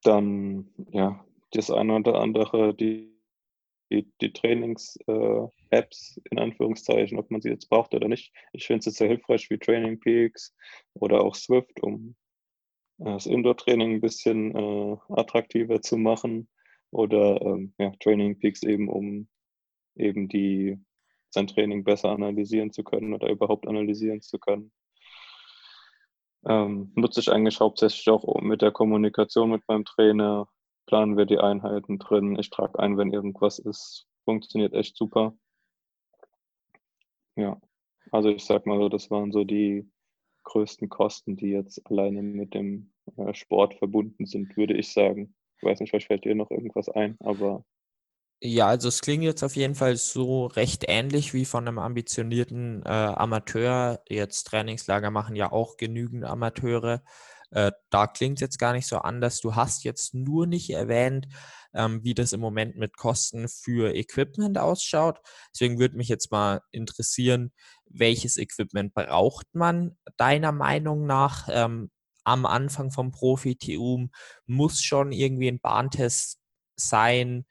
[0.04, 3.14] dann ja, das eine oder andere, die,
[3.92, 8.34] die, die Trainings-Apps äh, in Anführungszeichen, ob man sie jetzt braucht oder nicht.
[8.52, 10.56] Ich finde es sehr hilfreich wie Training Peaks
[10.96, 12.16] oder auch Swift, um
[13.04, 16.48] das Indoor-Training ein bisschen äh, attraktiver zu machen
[16.92, 19.28] oder ähm, ja, Training Peaks eben, um
[19.96, 20.78] eben die,
[21.30, 24.72] sein Training besser analysieren zu können oder überhaupt analysieren zu können.
[26.46, 30.48] Ähm, nutze ich eigentlich hauptsächlich auch mit der Kommunikation mit meinem Trainer,
[30.86, 35.36] planen wir die Einheiten drin, ich trage ein, wenn irgendwas ist, funktioniert echt super.
[37.36, 37.60] Ja,
[38.12, 39.90] also ich sag mal so, das waren so die
[40.44, 45.36] größten Kosten, die jetzt alleine mit dem äh, Sport verbunden sind, würde ich sagen.
[45.58, 47.64] Ich weiß nicht, vielleicht fällt dir noch irgendwas ein, aber
[48.46, 52.84] ja, also es klingt jetzt auf jeden Fall so recht ähnlich wie von einem ambitionierten
[52.84, 54.02] äh, Amateur.
[54.10, 57.04] Jetzt Trainingslager machen ja auch genügend Amateure.
[57.54, 59.40] Äh, da klingt es jetzt gar nicht so anders.
[59.40, 61.28] Du hast jetzt nur nicht erwähnt,
[61.74, 65.20] ähm, wie das im Moment mit Kosten für Equipment ausschaut.
[65.54, 67.52] Deswegen würde mich jetzt mal interessieren,
[67.86, 71.92] welches Equipment braucht man deiner Meinung nach ähm,
[72.24, 74.08] am Anfang vom Profi-TU?
[74.48, 76.40] Muss schon irgendwie ein Bahntest
[76.76, 77.46] sein?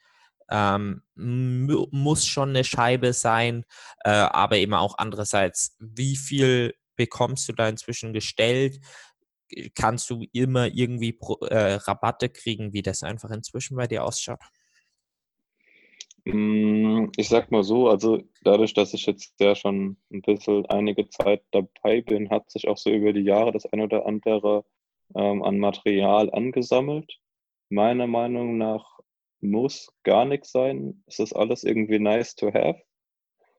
[0.50, 3.64] ähm, muss schon eine Scheibe sein,
[4.04, 8.78] äh, aber eben auch andererseits, wie viel bekommst du da inzwischen gestellt?
[9.74, 14.40] Kannst du immer irgendwie äh, Rabatte kriegen, wie das einfach inzwischen bei dir ausschaut?
[16.24, 21.08] Mm, ich sag mal so, also dadurch, dass ich jetzt ja schon ein bisschen einige
[21.08, 24.64] Zeit dabei bin, hat sich auch so über die Jahre das ein oder andere
[25.16, 27.18] ähm, an Material angesammelt.
[27.70, 29.00] Meiner Meinung nach
[29.40, 31.02] muss gar nichts sein.
[31.06, 32.80] Es ist alles irgendwie nice to have.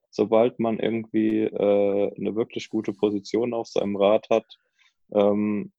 [0.09, 4.45] Sobald man irgendwie äh, eine wirklich gute Position auf seinem Rad hat,
[5.13, 5.73] ähm,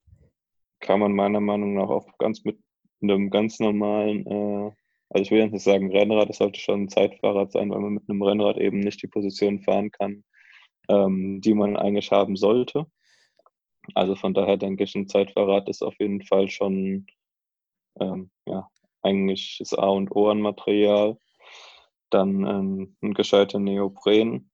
[0.85, 2.59] kann man meiner Meinung nach auch ganz mit
[3.03, 4.70] einem ganz normalen, äh,
[5.11, 7.95] also ich will jetzt nicht sagen Rennrad, es sollte schon ein Zeitfahrrad sein, weil man
[7.95, 10.24] mit einem Rennrad eben nicht die Position fahren kann,
[10.89, 12.87] ähm, die man eigentlich haben sollte.
[13.95, 17.07] Also von daher denke ich, ein Zeitfahrrad ist auf jeden Fall schon
[18.01, 18.68] ähm, ja,
[19.03, 21.18] eigentlich das A und O an Material.
[22.11, 24.51] Dann ähm, ein gescheiter Neopren.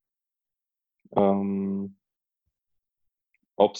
[1.15, 1.97] Ähm,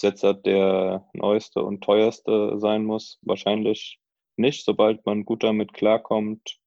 [0.02, 4.00] Jetzt der neueste und teuerste sein muss, wahrscheinlich
[4.36, 4.64] nicht.
[4.64, 6.58] Sobald man gut damit klarkommt,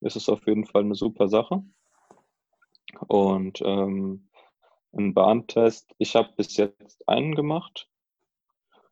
[0.00, 1.62] ist es auf jeden Fall eine super Sache.
[3.08, 4.28] Und ähm,
[4.92, 7.88] ein Bahntest, ich habe bis jetzt einen gemacht,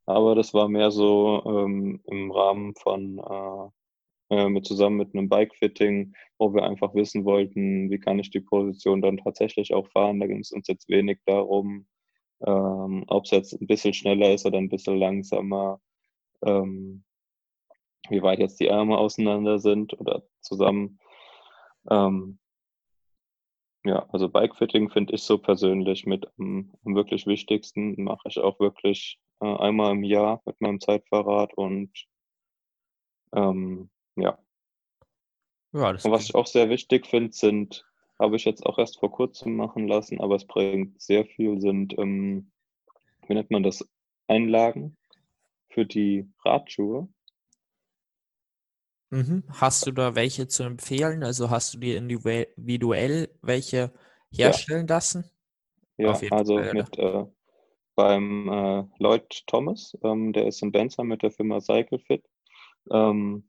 [0.06, 3.70] aber das war mehr so ähm, im Rahmen von äh,
[4.32, 8.40] äh, mit, zusammen mit einem Bike-Fitting, wo wir einfach wissen wollten, wie kann ich die
[8.40, 10.20] Position dann tatsächlich auch fahren.
[10.20, 11.86] Da ging es uns jetzt wenig darum,
[12.46, 15.80] ähm, ob es jetzt ein bisschen schneller ist oder ein bisschen langsamer,
[16.42, 17.04] ähm,
[18.08, 20.98] wie weit jetzt die Arme auseinander sind oder zusammen.
[21.90, 22.38] Ähm,
[23.84, 28.02] ja, also Bike-Fitting finde ich so persönlich mit am, am wirklich wichtigsten.
[28.02, 31.90] Mache ich auch wirklich äh, einmal im Jahr mit meinem Zeitfahrrad und
[33.34, 34.38] ähm, ja.
[35.72, 37.84] Ja, Und was ich auch sehr wichtig finde, sind,
[38.22, 41.98] habe ich jetzt auch erst vor kurzem machen lassen, aber es bringt sehr viel, sind,
[41.98, 42.52] ähm,
[43.26, 43.84] wie nennt man das,
[44.28, 44.96] Einlagen
[45.68, 47.08] für die Radschuhe.
[49.10, 49.42] Mhm.
[49.48, 51.24] Hast du da welche zu empfehlen?
[51.24, 53.92] Also hast du dir individuell welche
[54.30, 54.94] herstellen ja.
[54.94, 55.24] lassen?
[55.98, 57.26] Ja, also Fall, mit äh,
[57.96, 62.24] beim äh, Lloyd Thomas, ähm, der ist in Benzer mit der Firma CycleFit.
[62.90, 63.48] Ähm,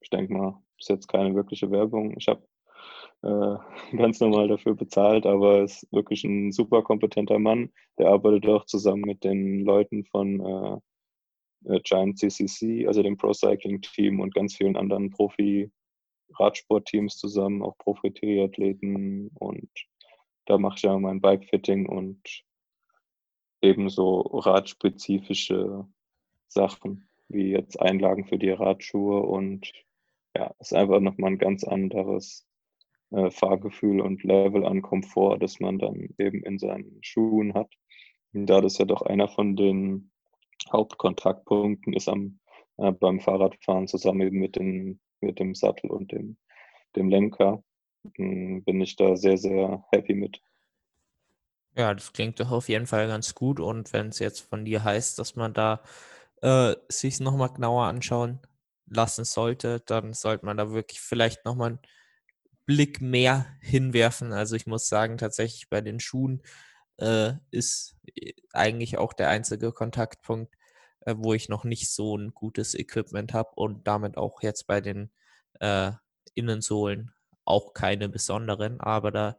[0.00, 2.14] ich denke mal, ist jetzt keine wirkliche Werbung.
[2.16, 2.46] Ich habe
[3.96, 7.70] ganz normal dafür bezahlt, aber ist wirklich ein super kompetenter Mann.
[7.98, 10.78] Der arbeitet auch zusammen mit den Leuten von äh,
[11.74, 17.76] äh Giant CCC, also dem Pro Cycling Team und ganz vielen anderen Profi-Radsportteams zusammen, auch
[17.78, 19.68] Profi-Triathleten und
[20.46, 22.44] da mache ich ja mein Bike-Fitting und
[23.60, 25.86] ebenso radspezifische
[26.48, 29.70] Sachen, wie jetzt Einlagen für die Radschuhe und
[30.34, 32.47] ja, ist einfach nochmal ein ganz anderes
[33.10, 37.72] äh, Fahrgefühl und Level an Komfort, das man dann eben in seinen Schuhen hat.
[38.32, 40.10] Und da das ja doch einer von den
[40.70, 42.40] Hauptkontaktpunkten ist am,
[42.76, 46.36] äh, beim Fahrradfahren zusammen eben mit, den, mit dem Sattel und dem,
[46.96, 47.62] dem Lenker,
[48.16, 50.40] hm, bin ich da sehr, sehr happy mit.
[51.76, 53.60] Ja, das klingt doch auf jeden Fall ganz gut.
[53.60, 55.80] Und wenn es jetzt von dir heißt, dass man da
[56.42, 58.40] äh, sich nochmal genauer anschauen
[58.86, 61.78] lassen sollte, dann sollte man da wirklich vielleicht nochmal einen
[62.68, 64.34] Blick mehr hinwerfen.
[64.34, 66.42] Also ich muss sagen, tatsächlich bei den Schuhen
[66.98, 70.54] äh, ist äh, eigentlich auch der einzige Kontaktpunkt,
[71.00, 74.82] äh, wo ich noch nicht so ein gutes Equipment habe und damit auch jetzt bei
[74.82, 75.10] den
[75.60, 75.92] äh,
[76.34, 77.12] Innensohlen
[77.46, 78.80] auch keine besonderen.
[78.80, 79.38] Aber da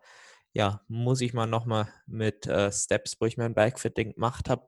[0.54, 4.68] ja, muss ich mal nochmal mit äh, Steps, wo ich mein Bikefitting gemacht habe,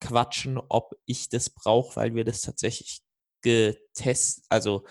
[0.00, 3.02] quatschen, ob ich das brauche, weil wir das tatsächlich
[3.42, 4.86] getestet, also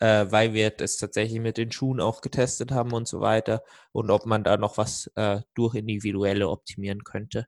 [0.00, 4.10] äh, weil wir das tatsächlich mit den Schuhen auch getestet haben und so weiter und
[4.10, 7.46] ob man da noch was äh, durch individuelle optimieren könnte,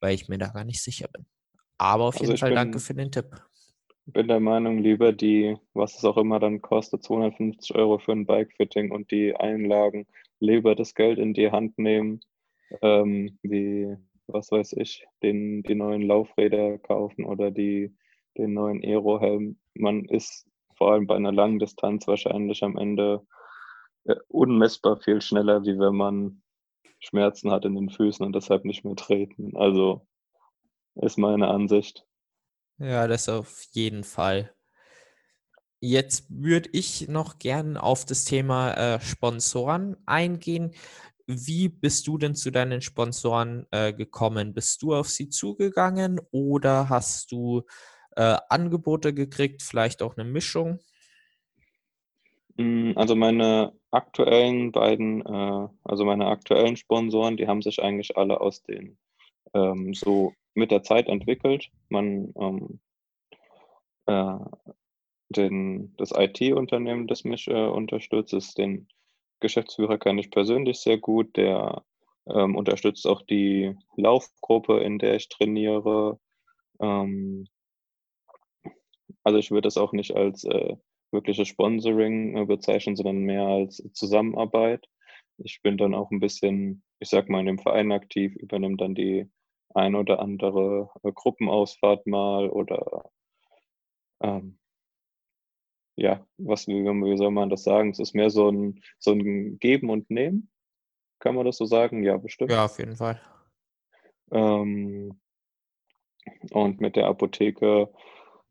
[0.00, 1.26] weil ich mir da gar nicht sicher bin.
[1.78, 3.26] Aber auf also jeden Fall bin, danke für den Tipp.
[4.06, 8.12] Ich bin der Meinung, lieber die, was es auch immer dann kostet, 250 Euro für
[8.12, 10.06] ein Bikefitting und die Einlagen,
[10.40, 12.20] lieber das Geld in die Hand nehmen,
[12.82, 13.96] ähm, wie
[14.32, 17.94] was weiß ich, den, die neuen Laufräder kaufen oder die,
[18.38, 19.58] den neuen Aero-Helm.
[19.74, 20.49] Man ist
[20.80, 23.26] vor allem bei einer langen Distanz wahrscheinlich am Ende
[24.04, 26.42] äh, unmessbar viel schneller, wie wenn man
[27.00, 29.54] Schmerzen hat in den Füßen und deshalb nicht mehr treten.
[29.58, 30.06] Also
[30.94, 32.06] ist meine Ansicht.
[32.78, 34.54] Ja, das auf jeden Fall.
[35.80, 40.72] Jetzt würde ich noch gern auf das Thema äh, Sponsoren eingehen.
[41.26, 44.54] Wie bist du denn zu deinen Sponsoren äh, gekommen?
[44.54, 47.64] Bist du auf sie zugegangen oder hast du
[48.16, 50.80] äh, Angebote gekriegt, vielleicht auch eine Mischung?
[52.58, 58.40] Hm, also meine aktuellen beiden, äh, also meine aktuellen Sponsoren, die haben sich eigentlich alle
[58.40, 58.98] aus den
[59.54, 61.70] ähm, so mit der Zeit entwickelt.
[61.88, 62.80] Man ähm,
[64.06, 64.38] äh,
[65.30, 68.88] den, das IT-Unternehmen, das mich äh, unterstützt, ist den
[69.40, 71.36] Geschäftsführer kenne ich persönlich sehr gut.
[71.36, 71.84] Der
[72.26, 76.18] ähm, unterstützt auch die Laufgruppe, in der ich trainiere.
[76.80, 77.46] Ähm,
[79.30, 80.76] also ich würde das auch nicht als äh,
[81.12, 84.86] wirkliches Sponsoring äh, bezeichnen, sondern mehr als Zusammenarbeit.
[85.38, 88.96] Ich bin dann auch ein bisschen, ich sag mal, in dem Verein aktiv, übernehme dann
[88.96, 89.30] die
[89.72, 93.08] ein oder andere äh, Gruppenausfahrt mal oder
[94.20, 94.58] ähm,
[95.94, 97.90] ja, was, wie, wie soll man das sagen?
[97.90, 100.50] Es ist mehr so ein, so ein Geben und Nehmen.
[101.20, 102.02] Kann man das so sagen?
[102.02, 102.50] Ja, bestimmt.
[102.50, 103.20] Ja, auf jeden Fall.
[104.32, 105.20] Ähm,
[106.50, 107.92] und mit der Apotheke,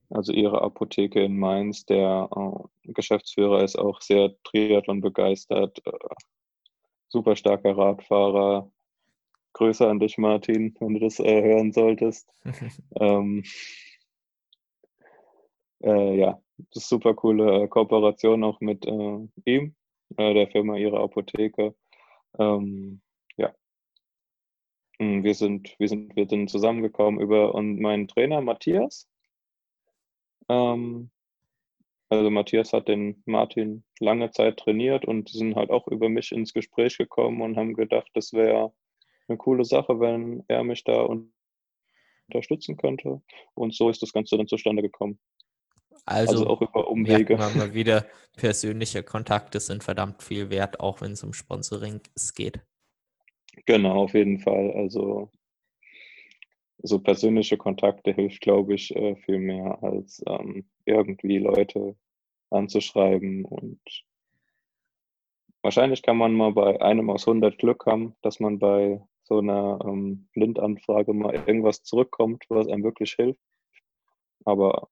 [0.10, 5.91] also ihre Apotheke in Mainz, der äh, Geschäftsführer ist auch sehr Triathlon begeistert, äh,
[7.10, 8.72] super starker Radfahrer.
[9.53, 12.30] Grüße an dich, Martin, wenn du das äh, hören solltest.
[12.99, 13.43] ähm,
[15.82, 19.76] äh, ja, das ist super coole äh, Kooperation auch mit äh, ihm,
[20.18, 21.76] der Firma Ihre Apotheke.
[22.38, 23.01] Ähm,
[23.38, 23.53] ja.
[24.99, 29.09] Hm, wir sind, wir sind, wir sind zusammengekommen über und meinen Trainer Matthias.
[30.50, 31.12] Ähm,
[32.10, 36.54] also Matthias hat den Martin lange Zeit trainiert und sind halt auch über mich ins
[36.54, 38.74] Gespräch gekommen und haben gedacht, das wäre
[39.28, 41.08] eine coole Sache, wenn er mich da
[42.28, 43.22] unterstützen könnte.
[43.54, 45.20] Und so ist das Ganze dann zustande gekommen.
[46.06, 47.38] Also, also auch über Umwege.
[47.38, 52.02] Merkt man mal wieder, persönliche Kontakte sind verdammt viel wert, auch wenn es um Sponsoring
[52.36, 52.60] geht.
[53.66, 54.72] Genau, auf jeden Fall.
[54.72, 55.30] Also
[56.82, 61.95] so persönliche Kontakte hilft, glaube ich, äh, viel mehr als ähm, irgendwie Leute
[62.49, 63.45] anzuschreiben.
[63.45, 63.82] Und
[65.61, 69.80] wahrscheinlich kann man mal bei einem aus 100 Glück haben, dass man bei so einer
[69.86, 73.39] ähm, Blindanfrage mal irgendwas zurückkommt, was einem wirklich hilft.
[74.45, 74.89] Aber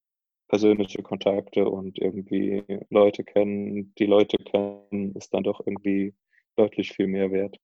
[0.48, 6.14] persönliche Kontakte und irgendwie Leute kennen, die Leute kennen, ist dann doch irgendwie
[6.56, 7.58] deutlich viel mehr wert.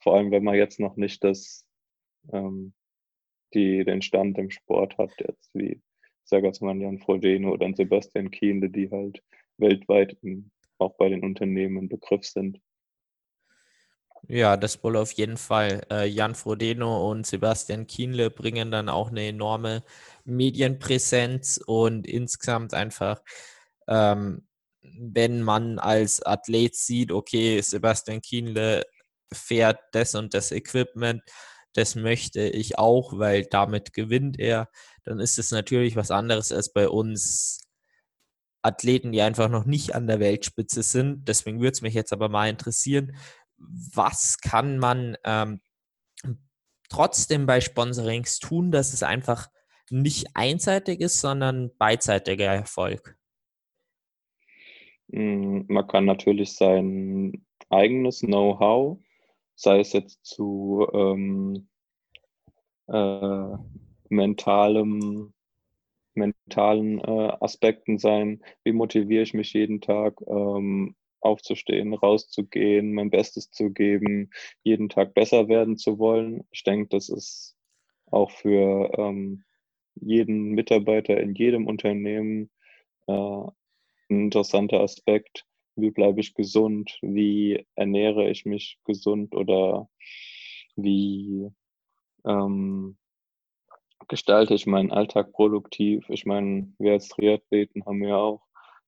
[0.00, 1.66] Vor allem, wenn man jetzt noch nicht das,
[2.32, 2.72] ähm,
[3.54, 5.80] die, den Stand im Sport hat, jetzt wie
[6.24, 9.22] Sagasman Jan Frodeno oder Sebastian Kienle, die halt
[9.56, 12.60] weltweit in, auch bei den Unternehmen im Begriff sind.
[14.26, 15.82] Ja, das wohl auf jeden Fall.
[15.90, 19.82] Äh, Jan Frodeno und Sebastian Kienle bringen dann auch eine enorme
[20.24, 23.22] Medienpräsenz und insgesamt einfach,
[23.86, 24.46] ähm,
[24.82, 28.84] wenn man als Athlet sieht, okay, Sebastian Kienle
[29.32, 31.22] fährt das und das Equipment,
[31.74, 34.68] das möchte ich auch, weil damit gewinnt er,
[35.04, 37.68] dann ist es natürlich was anderes als bei uns
[38.62, 41.28] Athleten, die einfach noch nicht an der Weltspitze sind.
[41.28, 43.16] Deswegen würde es mich jetzt aber mal interessieren,
[43.56, 45.60] was kann man ähm,
[46.88, 49.48] trotzdem bei Sponsorings tun, dass es einfach
[49.90, 53.16] nicht einseitig ist, sondern beidseitiger Erfolg?
[55.10, 58.98] Hm, man kann natürlich sein eigenes Know-how,
[59.58, 61.68] sei es jetzt zu ähm,
[62.88, 63.56] äh,
[64.08, 65.32] mentalem,
[66.14, 73.50] mentalen äh, Aspekten sein, wie motiviere ich mich jeden Tag, ähm, aufzustehen, rauszugehen, mein Bestes
[73.50, 74.30] zu geben,
[74.62, 76.46] jeden Tag besser werden zu wollen.
[76.52, 77.56] Ich denke, das ist
[78.06, 79.44] auch für ähm,
[79.96, 82.50] jeden Mitarbeiter in jedem Unternehmen
[83.08, 83.52] äh, ein
[84.10, 85.47] interessanter Aspekt.
[85.78, 86.98] Wie bleibe ich gesund?
[87.02, 89.34] Wie ernähre ich mich gesund?
[89.34, 89.88] Oder
[90.76, 91.50] wie
[92.24, 92.98] ähm,
[94.08, 96.04] gestalte ich meinen Alltag produktiv?
[96.10, 98.42] Ich meine, wir als Triathleten haben ja auch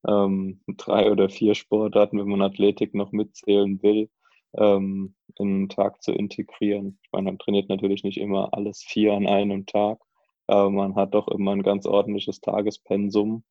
[0.06, 4.10] ähm, drei oder vier Sportarten, wenn man Athletik noch mitzählen will,
[4.54, 6.98] ähm, in einen Tag zu integrieren.
[7.04, 10.00] Ich meine, man trainiert natürlich nicht immer alles vier an einem Tag,
[10.48, 13.44] aber man hat doch immer ein ganz ordentliches Tagespensum.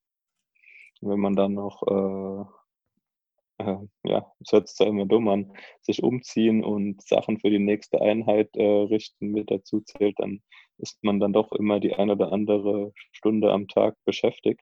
[1.02, 2.59] Wenn man dann noch äh,
[3.60, 7.60] äh, ja, es hört sich zwar immer dumm an, sich umziehen und Sachen für die
[7.60, 10.42] nächste Einheit äh, richten mit dazu zählt, dann
[10.78, 14.62] ist man dann doch immer die eine oder andere Stunde am Tag beschäftigt.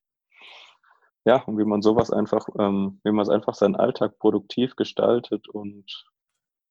[1.25, 5.47] Ja, und wie man sowas einfach, ähm, wie man es einfach seinen Alltag produktiv gestaltet
[5.49, 6.05] und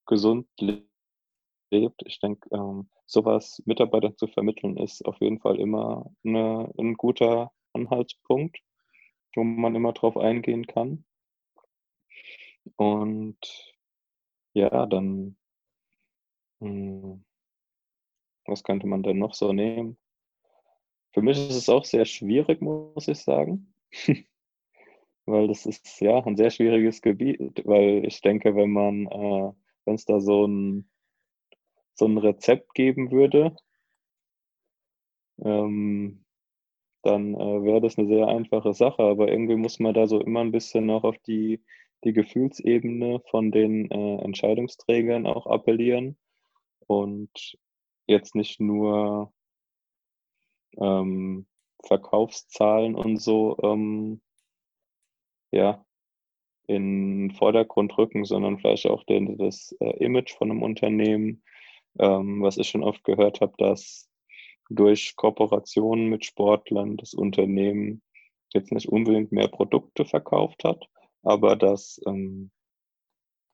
[0.07, 2.03] gesund lebt.
[2.07, 7.53] Ich denke, ähm, sowas Mitarbeitern zu vermitteln, ist auf jeden Fall immer eine, ein guter
[7.75, 8.59] Anhaltspunkt,
[9.35, 11.05] wo man immer drauf eingehen kann.
[12.77, 13.39] Und
[14.55, 15.37] ja, dann,
[16.61, 17.25] hm,
[18.47, 19.99] was könnte man denn noch so nehmen?
[21.13, 23.73] Für mich ist es auch sehr schwierig, muss ich sagen.
[25.27, 29.53] Weil das ist ja ein sehr schwieriges Gebiet, weil ich denke, wenn man, äh,
[29.85, 30.89] wenn es da so ein,
[31.95, 33.57] so ein Rezept geben würde,
[35.43, 36.25] ähm,
[37.03, 39.03] dann äh, wäre das eine sehr einfache Sache.
[39.03, 41.61] Aber irgendwie muss man da so immer ein bisschen noch auf die
[42.05, 46.17] die Gefühlsebene von den äh, Entscheidungsträgern auch appellieren
[46.87, 47.59] und
[48.07, 49.33] jetzt nicht nur
[50.79, 51.47] ähm,
[51.85, 54.21] Verkaufszahlen und so ähm,
[55.53, 55.85] ja,
[56.67, 61.43] in den Vordergrund rücken, sondern vielleicht auch den, das äh, Image von einem Unternehmen,
[61.99, 64.09] ähm, was ich schon oft gehört habe, dass
[64.69, 68.03] durch Kooperationen mit Sportlern das Unternehmen
[68.53, 70.89] jetzt nicht unbedingt mehr Produkte verkauft hat,
[71.27, 72.51] aber dass ähm,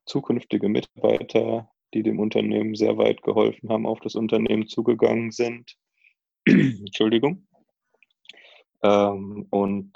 [0.04, 5.76] zukünftige Mitarbeiter, die dem Unternehmen sehr weit geholfen haben, auf das Unternehmen zugegangen sind.
[6.46, 7.46] Entschuldigung.
[8.82, 9.92] Ähm, und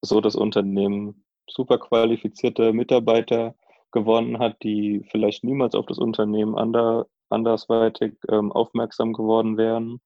[0.00, 3.54] so das Unternehmen super qualifizierte Mitarbeiter
[3.92, 10.00] gewonnen hat, die vielleicht niemals auf das Unternehmen ander, andersweitig ähm, aufmerksam geworden wären,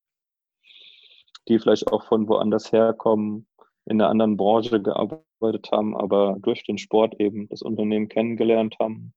[1.48, 3.46] die vielleicht auch von woanders herkommen,
[3.90, 9.12] in einer anderen Branche gearbeitet haben, aber durch den Sport eben das Unternehmen kennengelernt haben.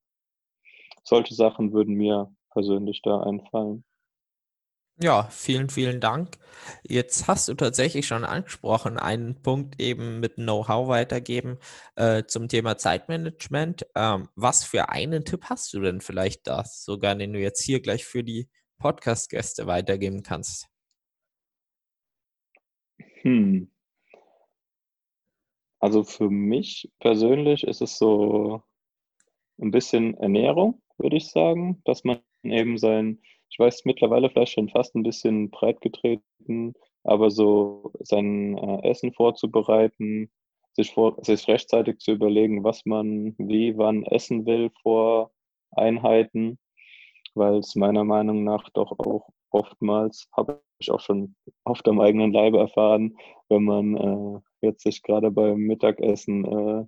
[1.03, 3.83] Solche Sachen würden mir persönlich da einfallen.
[5.01, 6.37] Ja, vielen, vielen Dank.
[6.83, 11.57] Jetzt hast du tatsächlich schon angesprochen, einen Punkt eben mit Know-how weitergeben
[11.95, 13.85] äh, zum Thema Zeitmanagement.
[13.95, 17.81] Ähm, was für einen Tipp hast du denn vielleicht da, sogar den du jetzt hier
[17.81, 18.49] gleich für die
[18.79, 20.67] Podcast-Gäste weitergeben kannst?
[23.21, 23.72] Hm.
[25.83, 28.61] Also für mich persönlich ist es so
[29.61, 33.19] ein bisschen Ernährung, würde ich sagen, dass man eben sein
[33.53, 36.73] ich weiß mittlerweile vielleicht schon fast ein bisschen breit getreten,
[37.03, 40.31] aber so sein äh, Essen vorzubereiten,
[40.71, 45.31] sich, vor, sich rechtzeitig zu überlegen, was man wie, wann essen will vor
[45.69, 46.57] Einheiten,
[47.35, 52.33] weil es meiner Meinung nach doch auch oftmals, habe ich auch schon oft am eigenen
[52.33, 53.15] Leibe erfahren,
[53.49, 56.85] wenn man äh, jetzt sich gerade beim Mittagessen äh,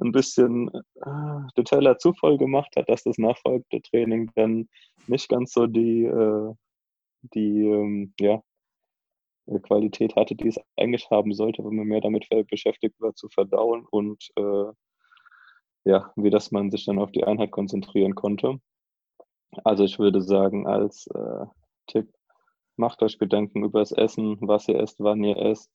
[0.00, 4.68] ein bisschen äh, den Teller zu voll gemacht hat, dass das nachfolgende Training dann
[5.06, 6.54] nicht ganz so die, äh,
[7.22, 8.42] die ähm, ja,
[9.46, 13.28] äh, Qualität hatte, die es eigentlich haben sollte, wenn man mehr damit beschäftigt war, zu
[13.28, 14.72] verdauen und äh,
[15.84, 18.60] ja, wie dass man sich dann auf die Einheit konzentrieren konnte.
[19.64, 21.46] Also ich würde sagen, als äh,
[21.88, 22.12] Tipp,
[22.76, 25.70] macht euch Gedanken über das Essen, was ihr esst, wann ihr esst,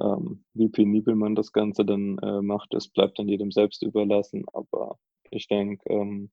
[0.00, 4.44] ähm, wie penibel man das Ganze dann äh, macht, das bleibt dann jedem selbst überlassen.
[4.52, 4.98] Aber
[5.30, 6.30] ich denke ähm,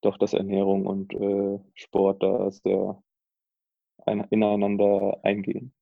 [0.00, 3.02] doch, dass Ernährung und äh, Sport da sehr
[4.06, 5.72] ein, ineinander eingehen.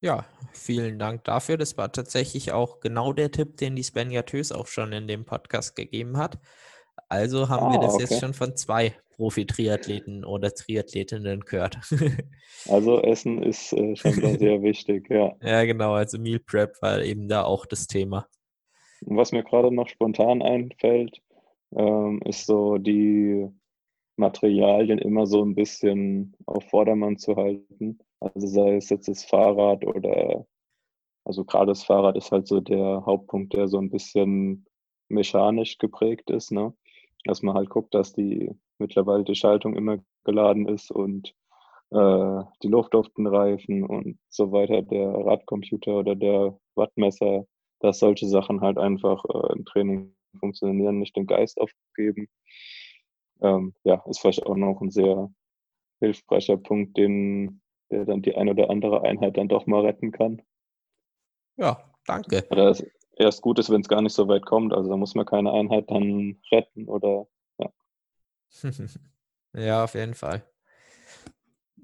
[0.00, 1.56] Ja, vielen Dank dafür.
[1.56, 5.24] Das war tatsächlich auch genau der Tipp, den die Svenja Tös auch schon in dem
[5.24, 6.38] Podcast gegeben hat.
[7.08, 8.04] Also haben ah, wir das okay.
[8.04, 11.78] jetzt schon von zwei Profi-Triathleten oder Triathletinnen gehört.
[12.68, 15.34] also Essen ist äh, schon sehr wichtig, ja.
[15.42, 15.92] Ja, genau.
[15.94, 18.28] Also Meal Prep war eben da auch das Thema.
[19.04, 21.20] Und was mir gerade noch spontan einfällt,
[21.76, 23.48] ähm, ist so die
[24.16, 27.98] Materialien immer so ein bisschen auf Vordermann zu halten.
[28.20, 30.46] Also sei es jetzt das Fahrrad oder
[31.24, 34.64] also gerade das Fahrrad ist halt so der Hauptpunkt, der so ein bisschen
[35.08, 36.72] mechanisch geprägt ist, ne?
[37.28, 41.34] Dass man halt guckt, dass die mittlerweile die Schaltung immer geladen ist und
[41.90, 47.46] äh, die Luft auf den Reifen und so weiter, der Radcomputer oder der Wattmesser,
[47.80, 52.28] dass solche Sachen halt einfach äh, im Training funktionieren, nicht den Geist aufgeben.
[53.42, 55.30] Ähm, ja, ist vielleicht auch noch ein sehr
[56.00, 57.60] hilfreicher Punkt, den,
[57.90, 60.40] der dann die ein oder andere Einheit dann doch mal retten kann.
[61.56, 62.46] Ja, danke.
[62.50, 62.74] Oder
[63.18, 64.72] erst gut ist, wenn es gar nicht so weit kommt.
[64.72, 67.26] Also da muss man keine Einheit dann retten oder
[67.58, 67.70] ja.
[69.54, 70.44] ja, auf jeden Fall.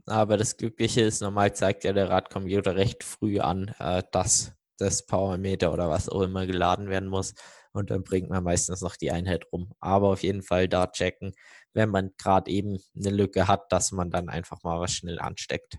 [0.07, 5.07] Aber das Glückliche ist, normal zeigt ja der Radcomputer recht früh an, äh, dass das
[5.07, 7.35] Powermeter oder was auch immer geladen werden muss.
[7.72, 9.72] Und dann bringt man meistens noch die Einheit rum.
[9.80, 11.32] Aber auf jeden Fall da checken,
[11.72, 15.78] wenn man gerade eben eine Lücke hat, dass man dann einfach mal was schnell ansteckt.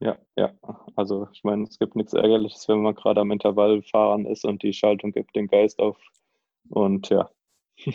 [0.00, 0.52] Ja, ja.
[0.94, 4.62] Also ich meine, es gibt nichts Ärgerliches, wenn man gerade am Intervall fahren ist und
[4.62, 5.96] die Schaltung gibt den Geist auf.
[6.68, 7.30] Und ja,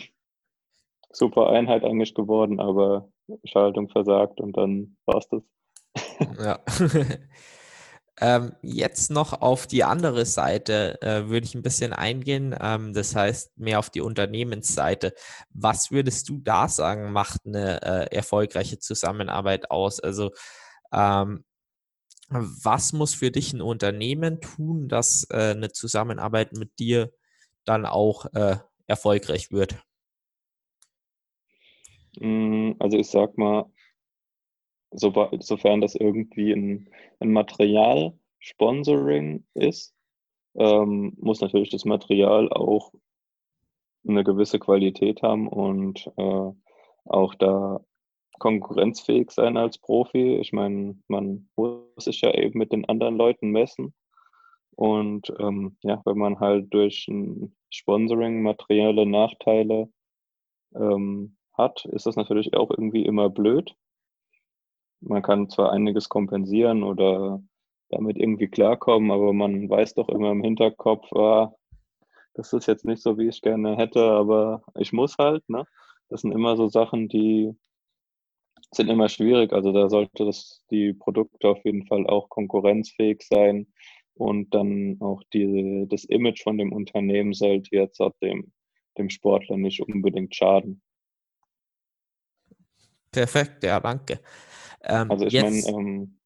[1.10, 3.08] super Einheit eigentlich geworden, aber
[3.44, 5.42] Schaltung versagt und dann war es das.
[6.38, 6.60] Ja.
[8.20, 12.54] ähm, jetzt noch auf die andere Seite äh, würde ich ein bisschen eingehen.
[12.60, 15.14] Ähm, das heißt, mehr auf die Unternehmensseite.
[15.50, 20.00] Was würdest du da sagen, macht eine äh, erfolgreiche Zusammenarbeit aus?
[20.00, 20.30] Also
[20.92, 21.44] ähm,
[22.28, 27.12] was muss für dich ein Unternehmen tun, dass äh, eine Zusammenarbeit mit dir
[27.64, 28.56] dann auch äh,
[28.86, 29.82] erfolgreich wird?
[32.18, 33.64] Hm, also ich sag mal,
[34.90, 39.94] so, sofern das irgendwie ein, ein Material-Sponsoring ist,
[40.54, 42.92] ähm, muss natürlich das Material auch
[44.06, 46.52] eine gewisse Qualität haben und äh,
[47.06, 47.80] auch da
[48.38, 50.36] konkurrenzfähig sein als Profi.
[50.36, 53.94] Ich meine, man muss sich ja eben mit den anderen Leuten messen.
[54.76, 59.88] Und ähm, ja, wenn man halt durch ein Sponsoring materielle Nachteile
[60.74, 63.74] ähm, hat, ist das natürlich auch irgendwie immer blöd.
[65.00, 67.42] Man kann zwar einiges kompensieren oder
[67.90, 71.54] damit irgendwie klarkommen, aber man weiß doch immer im Hinterkopf, ah,
[72.34, 75.48] das ist jetzt nicht so, wie ich gerne hätte, aber ich muss halt.
[75.48, 75.66] Ne?
[76.08, 77.54] Das sind immer so Sachen, die
[78.76, 79.52] sind immer schwierig.
[79.52, 83.66] Also da sollte das, die Produkte auf jeden Fall auch konkurrenzfähig sein
[84.14, 88.52] und dann auch die, das Image von dem Unternehmen sollte jetzt auch dem,
[88.96, 90.80] dem Sportler nicht unbedingt schaden.
[93.10, 94.20] Perfekt, ja, danke.
[94.82, 96.20] Ähm, also ich meine, ähm,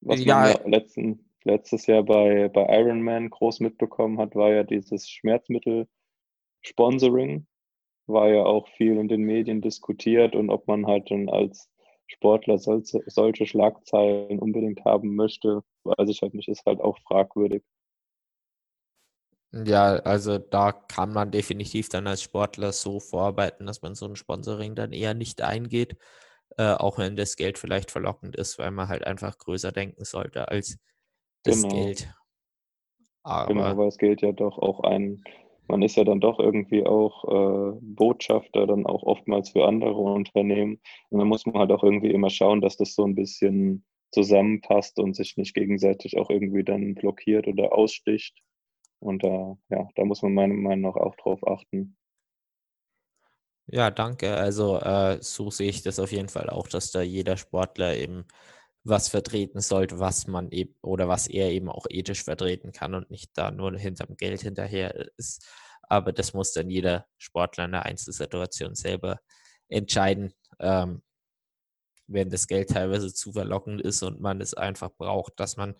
[0.00, 4.64] was ja, man ja letzten, letztes Jahr bei, bei Ironman groß mitbekommen hat, war ja
[4.64, 7.46] dieses Schmerzmittel-Sponsoring.
[8.06, 11.70] War ja auch viel in den Medien diskutiert und ob man halt dann als
[12.06, 17.62] Sportler solche, solche Schlagzeilen unbedingt haben möchte, weiß ich halt nicht, ist halt auch fragwürdig.
[19.52, 24.16] Ja, also da kann man definitiv dann als Sportler so vorarbeiten, dass man so ein
[24.16, 25.96] Sponsoring dann eher nicht eingeht,
[26.56, 30.48] äh, auch wenn das Geld vielleicht verlockend ist, weil man halt einfach größer denken sollte
[30.48, 30.78] als
[31.44, 31.74] das genau.
[31.74, 32.00] Geld.
[32.00, 32.14] Genau,
[33.22, 35.22] Aber genau, weil es gilt ja doch auch ein,
[35.68, 40.80] man ist ja dann doch irgendwie auch äh, Botschafter, dann auch oftmals für andere Unternehmen.
[41.10, 44.98] Und dann muss man halt auch irgendwie immer schauen, dass das so ein bisschen zusammenpasst
[44.98, 48.38] und sich nicht gegenseitig auch irgendwie dann blockiert oder aussticht.
[49.00, 51.96] Und da, ja, da muss man meiner Meinung nach auch drauf achten.
[53.66, 54.36] Ja, danke.
[54.36, 58.26] Also äh, so sehe ich das auf jeden Fall auch, dass da jeder Sportler eben
[58.84, 63.10] was vertreten sollte, was man eben oder was er eben auch ethisch vertreten kann und
[63.10, 65.46] nicht da nur hinterm Geld hinterher ist.
[65.88, 69.20] Aber das muss dann jeder Sportler in der Einzelsituation selber
[69.68, 70.34] entscheiden.
[70.60, 71.02] Ähm,
[72.06, 75.74] wenn das Geld teilweise zu verlockend ist und man es einfach braucht, dass man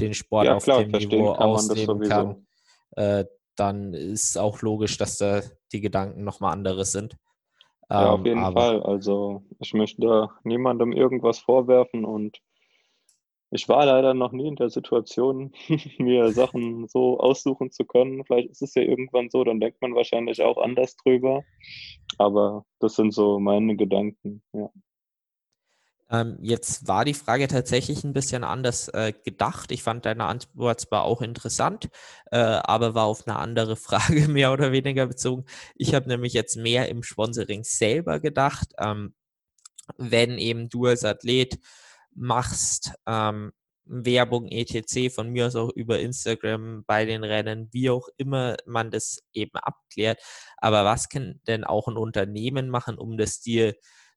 [0.00, 2.46] den Sport ja, auf klar, dem Niveau ausleben kann,
[2.96, 5.42] äh, dann ist auch logisch, dass da
[5.72, 7.16] die Gedanken nochmal andere sind.
[7.90, 8.82] Ja, auf ähm, jeden Fall.
[8.82, 12.40] Also ich möchte da niemandem irgendwas vorwerfen und
[13.50, 15.52] ich war leider noch nie in der Situation,
[15.98, 18.24] mir Sachen so aussuchen zu können.
[18.24, 21.44] Vielleicht ist es ja irgendwann so, dann denkt man wahrscheinlich auch anders drüber.
[22.18, 24.70] Aber das sind so meine Gedanken, ja.
[26.10, 29.70] Ähm, jetzt war die Frage tatsächlich ein bisschen anders äh, gedacht.
[29.72, 31.90] Ich fand deine Antwort zwar auch interessant,
[32.30, 35.44] äh, aber war auf eine andere Frage mehr oder weniger bezogen.
[35.74, 38.68] Ich habe nämlich jetzt mehr im Sponsoring selber gedacht.
[38.78, 39.14] Ähm,
[39.96, 41.58] wenn eben du als Athlet
[42.18, 43.52] machst, ähm,
[43.84, 45.10] Werbung etc.
[45.14, 49.56] von mir aus auch über Instagram bei den Rennen, wie auch immer man das eben
[49.56, 50.20] abklärt.
[50.58, 53.74] Aber was kann denn auch ein Unternehmen machen, um das dir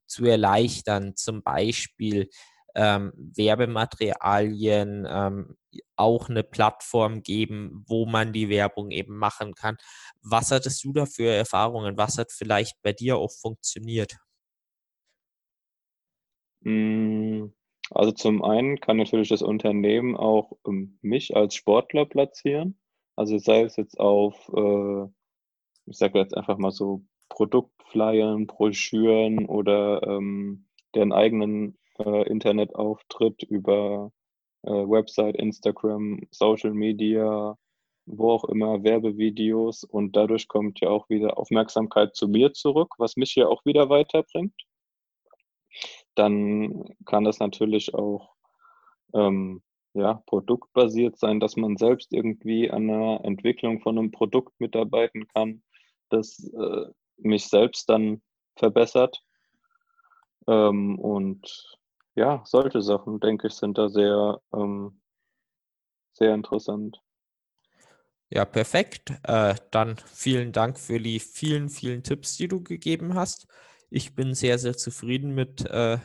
[0.08, 2.30] zu erleichtern, zum Beispiel
[2.76, 5.58] ähm, Werbematerialien, ähm,
[5.95, 9.78] auch eine Plattform geben, wo man die Werbung eben machen kann.
[10.22, 11.97] Was hattest du da für Erfahrungen?
[11.97, 14.18] Was hat vielleicht bei dir auch funktioniert?
[16.64, 17.54] Hm,
[17.92, 22.80] also zum einen kann natürlich das Unternehmen auch ähm, mich als Sportler platzieren.
[23.16, 25.04] Also sei es jetzt auf, äh,
[25.86, 34.12] ich sage jetzt einfach mal so Produktflyern, Broschüren oder ähm, deren eigenen äh, Internetauftritt über
[34.64, 37.58] äh, Website, Instagram, Social Media,
[38.06, 43.16] wo auch immer, Werbevideos und dadurch kommt ja auch wieder Aufmerksamkeit zu mir zurück, was
[43.18, 44.54] mich ja auch wieder weiterbringt.
[46.16, 48.36] Dann kann das natürlich auch
[49.14, 49.62] ähm,
[49.93, 55.64] ja, produktbasiert sein, dass man selbst irgendwie an der Entwicklung von einem Produkt mitarbeiten kann,
[56.09, 56.86] das äh,
[57.18, 58.22] mich selbst dann
[58.55, 59.22] verbessert.
[60.47, 61.78] Ähm, und
[62.16, 65.01] ja, solche Sachen, denke ich, sind da sehr, ähm,
[66.14, 67.01] sehr interessant.
[68.30, 69.12] Ja, perfekt.
[69.24, 73.47] Äh, dann vielen Dank für die vielen, vielen Tipps, die du gegeben hast.
[73.94, 75.98] Ich bin sehr, sehr zufrieden mit äh,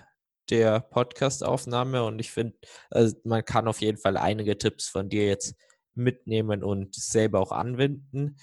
[0.50, 2.56] der Podcast-Aufnahme und ich finde,
[2.90, 5.54] also man kann auf jeden Fall einige Tipps von dir jetzt
[5.94, 8.36] mitnehmen und selber auch anwenden.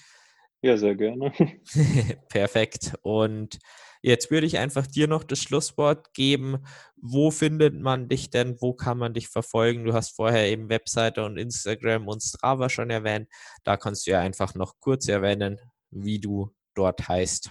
[0.62, 1.30] Ja, sehr gerne.
[2.30, 2.94] Perfekt.
[3.02, 3.58] Und
[4.00, 6.64] jetzt würde ich einfach dir noch das Schlusswort geben.
[6.96, 8.56] Wo findet man dich denn?
[8.62, 9.84] Wo kann man dich verfolgen?
[9.84, 13.28] Du hast vorher eben Webseite und Instagram und Strava schon erwähnt.
[13.62, 17.50] Da kannst du ja einfach noch kurz erwähnen, wie du dort heißt.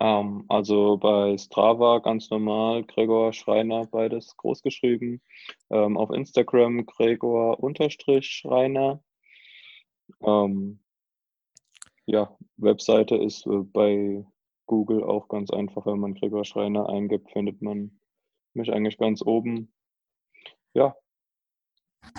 [0.00, 5.20] Ähm, also bei Strava ganz normal, Gregor Schreiner, beides groß geschrieben.
[5.70, 9.02] Ähm, auf Instagram Gregor-Schreiner.
[10.22, 10.80] Ähm,
[12.06, 14.24] ja, Webseite ist äh, bei
[14.66, 15.84] Google auch ganz einfach.
[15.84, 18.00] Wenn man Gregor Schreiner eingibt, findet man
[18.54, 19.70] mich eigentlich ganz oben.
[20.72, 20.96] Ja,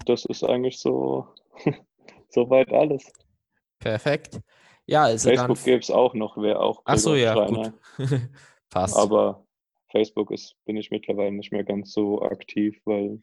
[0.05, 1.27] das ist eigentlich so
[2.29, 3.11] soweit alles.
[3.79, 4.39] Perfekt.
[4.92, 7.74] Ja, also Facebook gäbe es auch noch, wäre auch Ach so, ja, gut.
[8.70, 8.96] Passt.
[8.96, 9.46] Aber
[9.89, 13.22] Facebook ist, bin ich mittlerweile nicht mehr ganz so aktiv, weil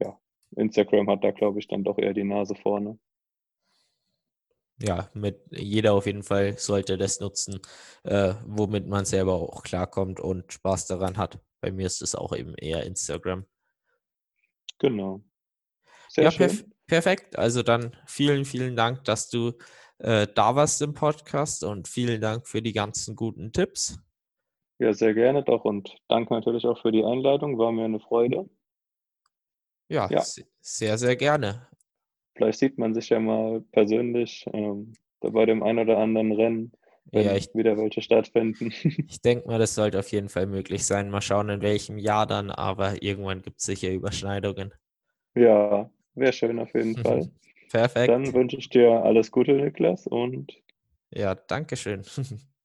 [0.00, 0.18] ja,
[0.56, 2.98] Instagram hat da, glaube ich, dann doch eher die Nase vorne
[4.80, 7.60] ja, mit jeder auf jeden Fall sollte das nutzen,
[8.04, 11.40] äh, womit man selber auch klarkommt und Spaß daran hat.
[11.60, 13.44] Bei mir ist es auch eben eher Instagram.
[14.78, 15.24] Genau.
[16.08, 17.36] Sehr ja, perf perfekt.
[17.36, 19.52] Also dann vielen, vielen Dank, dass du
[19.98, 23.98] äh, da warst im Podcast und vielen Dank für die ganzen guten Tipps.
[24.78, 27.58] Ja, sehr gerne doch und danke natürlich auch für die Einladung.
[27.58, 28.48] War mir eine Freude.
[29.88, 30.22] Ja, ja.
[30.60, 31.66] sehr, sehr gerne.
[32.34, 36.72] Vielleicht sieht man sich ja mal persönlich ähm, bei dem einen oder anderen Rennen,
[37.06, 38.72] wenn ja, ich, wieder welche stattfinden.
[39.08, 41.10] Ich denke mal, das sollte auf jeden Fall möglich sein.
[41.10, 44.72] Mal schauen, in welchem Jahr dann, aber irgendwann gibt es sicher Überschneidungen.
[45.34, 47.28] Ja, wäre schön auf jeden Fall.
[47.70, 48.08] Perfekt.
[48.08, 50.52] Dann wünsche ich dir alles Gute, Niklas, und
[51.10, 52.02] ja, danke schön.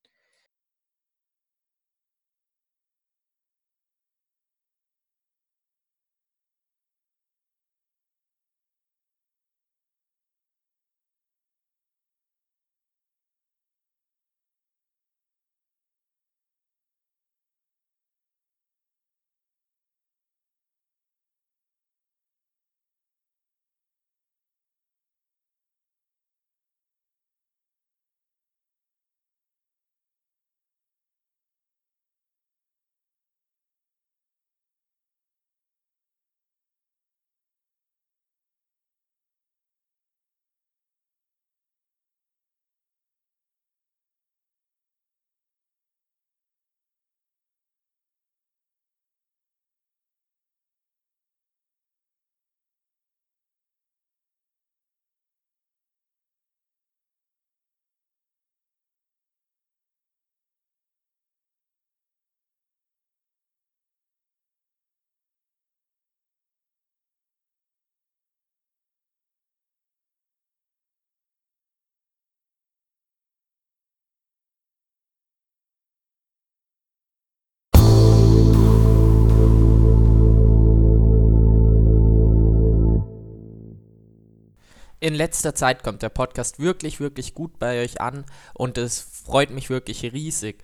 [85.00, 89.52] in letzter Zeit kommt der Podcast wirklich, wirklich gut bei euch an und es freut
[89.52, 90.64] mich wirklich riesig.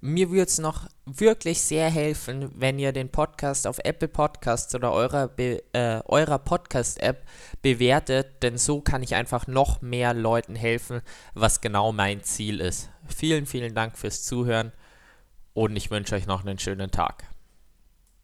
[0.00, 4.92] Mir würde es noch wirklich sehr helfen, wenn ihr den Podcast auf Apple Podcasts oder
[4.92, 7.26] eurer, äh, eurer Podcast-App
[7.62, 11.00] bewertet, denn so kann ich einfach noch mehr Leuten helfen,
[11.34, 12.90] was genau mein Ziel ist.
[13.06, 14.72] Vielen, vielen Dank fürs Zuhören
[15.54, 17.24] und ich wünsche euch noch einen schönen Tag.